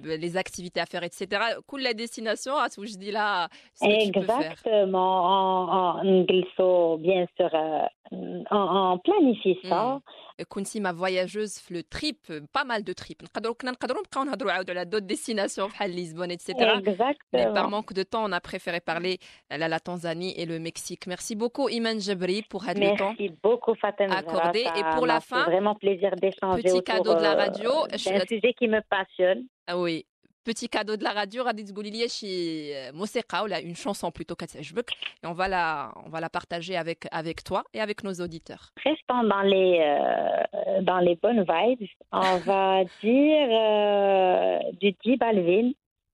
les 0.04 0.38
activités 0.38 0.80
à 0.80 0.86
faire, 0.86 1.04
etc. 1.04 1.28
Cool 1.68 1.82
la 1.82 1.94
destination, 1.94 2.54
hein, 2.58 2.68
où 2.78 2.86
je 2.86 2.98
dis 2.98 3.12
là. 3.12 3.50
Exactement. 3.82 5.24
En, 5.26 6.00
en 6.00 6.98
bien 6.98 7.26
sûr, 7.38 7.50
euh, 7.54 7.82
euh, 8.05 8.43
on, 8.51 8.95
on 8.95 8.99
planifie 8.99 9.59
ça. 9.69 10.01
كنتي 10.49 10.81
ما 10.81 10.93
فواياجوز 10.93 11.59
في 11.59 11.75
لو 11.75 11.81
تريب 11.81 12.17
با 12.55 12.63
مال 12.63 12.85
دو 12.85 12.93
تريب 12.93 13.17
نقدروا 13.23 13.55
كنا 13.55 13.71
نقدروا 13.71 14.01
نبقاو 14.01 14.25
نهضروا 14.25 14.53
عاود 14.53 14.71
على 14.71 14.85
دوت 14.85 15.03
ديستيناسيون 15.03 15.69
بحال 15.69 15.97
لشبونه 15.97 16.35
اتسيتيرا 16.35 16.81
Mais 16.81 16.83
par 16.83 16.95
Exactement. 16.95 17.71
manque 17.71 17.93
de 17.93 18.03
temps, 18.03 18.25
on 18.29 18.33
a 18.33 18.41
préféré 18.41 18.81
parler 18.81 19.19
à 19.51 19.59
la 19.59 19.81
Tanzanie 19.81 20.33
et 20.41 20.47
le 20.47 20.59
Mexique. 20.59 21.07
Merci 21.07 21.37
beaucoup, 21.37 21.69
Iman 21.69 21.99
Jabri, 22.01 22.43
pour 22.51 22.63
had 22.69 22.79
le 22.79 22.97
temps. 22.97 23.15
Merci 23.19 23.29
beaucoup, 23.43 23.75
Fatem 23.83 24.11
accordé. 24.23 24.63
Zahra. 24.65 24.79
Et 24.79 24.83
Ça 24.83 24.95
pour 24.97 25.07
la 25.07 25.15
m'a 25.15 25.21
fait 25.21 25.35
fin, 25.35 25.45
vraiment 25.53 25.75
plaisir 25.85 26.11
d'échanger 26.23 26.63
petit 26.63 26.73
autour, 26.79 26.85
cadeau 26.85 27.15
de 27.15 27.23
la 27.29 27.33
euh, 27.35 27.43
radio. 27.45 27.71
Je- 28.03 28.11
d'un 28.19 28.27
sujet 28.35 28.53
qui 28.59 28.67
me 28.75 28.81
passionne. 28.95 29.41
Ah 29.71 29.77
oui. 29.79 29.97
Petit 30.45 30.69
cadeau 30.71 30.97
de 30.97 31.05
la 31.05 31.13
radio, 31.13 31.43
غادي 31.43 31.63
تقولي 31.63 31.91
لي 31.91 32.09
شي 32.09 32.93
موسيقى 32.93 33.43
ولا 33.43 33.61
une 33.61 33.77
chanson 33.77 34.09
plutôt 34.11 34.35
كتعجبك 34.35 34.91
et 34.91 35.27
on 35.27 35.33
va 35.33 35.49
la 35.49 35.93
on 36.07 36.09
va 36.09 36.21
la 36.21 36.31
partager 36.31 36.77
avec 36.77 37.07
avec 37.13 37.45
toi 37.45 37.63
et 37.75 37.81
avec 37.81 38.05
nos 38.05 38.15
auditeurs. 38.25 38.65
Restons 38.85 39.23
dans 39.33 39.43
les, 39.43 39.73
euh, 39.81 40.81
dans 40.83 40.99
les 41.07 41.17
bonnes 41.23 41.45
vibes. 41.53 41.89
On 42.13 42.37
va 42.51 42.85
dire 43.03 43.49
euh, 43.51 44.59
du 44.81 44.91
Di 45.05 45.17
Balvin, 45.23 45.67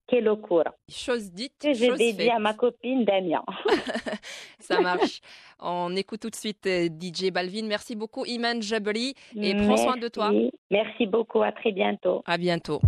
Kelokura, 0.09 0.73
Chose 1.05 1.27
dite, 1.33 1.55
que 1.63 1.73
j'ai 1.79 1.89
chose 1.91 1.99
dédié 1.99 2.27
faite. 2.27 2.37
à 2.37 2.41
ma 2.41 2.55
copine 2.55 3.05
Damien. 3.05 3.45
Ça 4.69 4.81
marche. 4.81 5.21
On 5.61 5.95
écoute 6.03 6.21
tout 6.25 6.31
de 6.31 6.41
suite 6.45 6.67
euh, 6.67 6.89
DJ 7.01 7.31
Balvin. 7.37 7.67
Merci 7.75 7.95
beaucoup 7.95 8.25
Iman 8.27 8.61
Jabri 8.61 9.15
et 9.47 9.55
prends 9.55 9.77
soin 9.85 9.97
de 10.05 10.09
toi. 10.09 10.31
Merci. 10.33 10.51
Merci 10.71 11.07
beaucoup, 11.07 11.43
à 11.43 11.53
très 11.53 11.73
bientôt. 11.81 12.23
À 12.27 12.37
bientôt. 12.47 12.81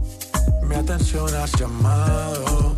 Mi 0.74 0.80
atención 0.80 1.36
has 1.36 1.52
llamado 1.52 2.76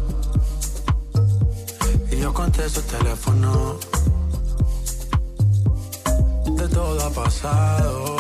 y 2.12 2.17
yo 2.17 2.34
contesto 2.34 2.81
el 2.81 2.86
teléfono. 2.88 3.79
De 6.58 6.67
todo 6.67 7.05
ha 7.05 7.10
pasado, 7.12 8.17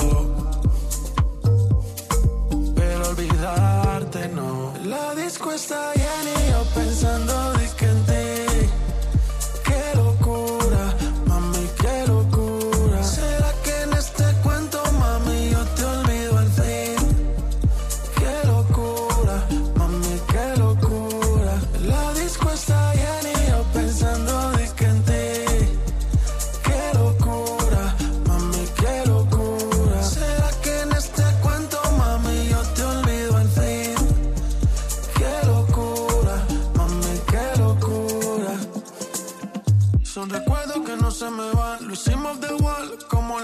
pero 2.73 3.09
olvidarte 3.09 4.29
no. 4.29 4.71
La 4.85 5.13
disco 5.13 5.51
está 5.51 5.93
llena 5.93 6.31
y 6.39 6.51
yo 6.51 6.63
pensando 6.73 7.54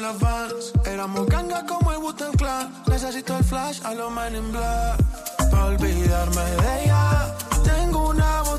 como 0.01 0.13
las. 0.19 0.73
Éramos 0.85 1.27
ganga 1.27 1.65
como 1.65 1.91
el 1.91 1.99
Wu-Tang 1.99 2.35
Clan. 2.35 2.73
Necesito 2.87 3.37
el 3.37 3.43
flash 3.43 3.81
a 3.83 3.93
los 3.93 4.11
Men 4.11 4.35
in 4.35 4.51
Black. 4.51 4.97
Pa' 5.51 5.65
olvidarme 5.65 6.41
de 6.41 6.83
ella. 6.83 7.35
Tengo 7.63 8.09
una 8.09 8.41
botella. 8.41 8.50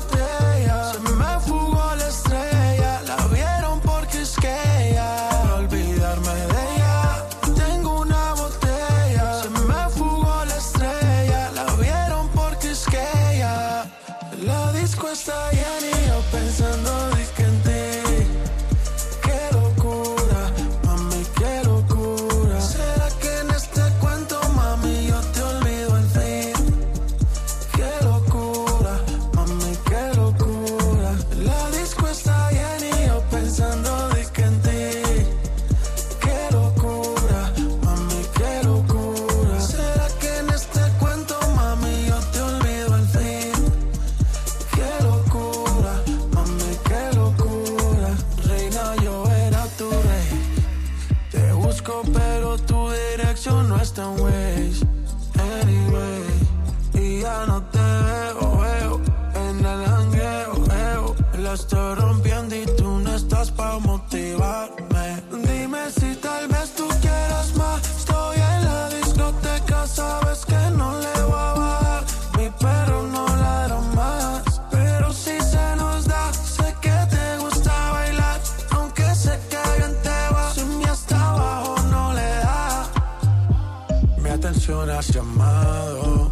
atención 84.43 84.89
has 84.89 85.07
llamado. 85.07 86.29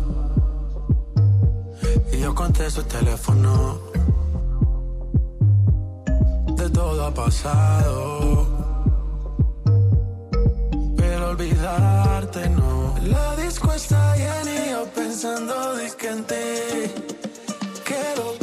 Y 2.11 2.19
yo 2.19 2.35
contesto 2.35 2.81
el 2.81 2.87
teléfono. 2.87 3.79
De 6.57 6.69
todo 6.71 7.05
ha 7.05 7.13
pasado. 7.13 8.47
Pero 10.97 11.29
olvidarte 11.29 12.49
no. 12.49 12.95
La 13.03 13.35
disco 13.37 13.71
está 13.71 14.17
llena 14.17 14.65
y 14.67 14.71
yo 14.71 14.85
pensando 14.93 15.75
de 15.75 15.91
que 15.91 16.09
en 16.09 16.23
ti. 16.25 16.45
Quiero 17.85 18.40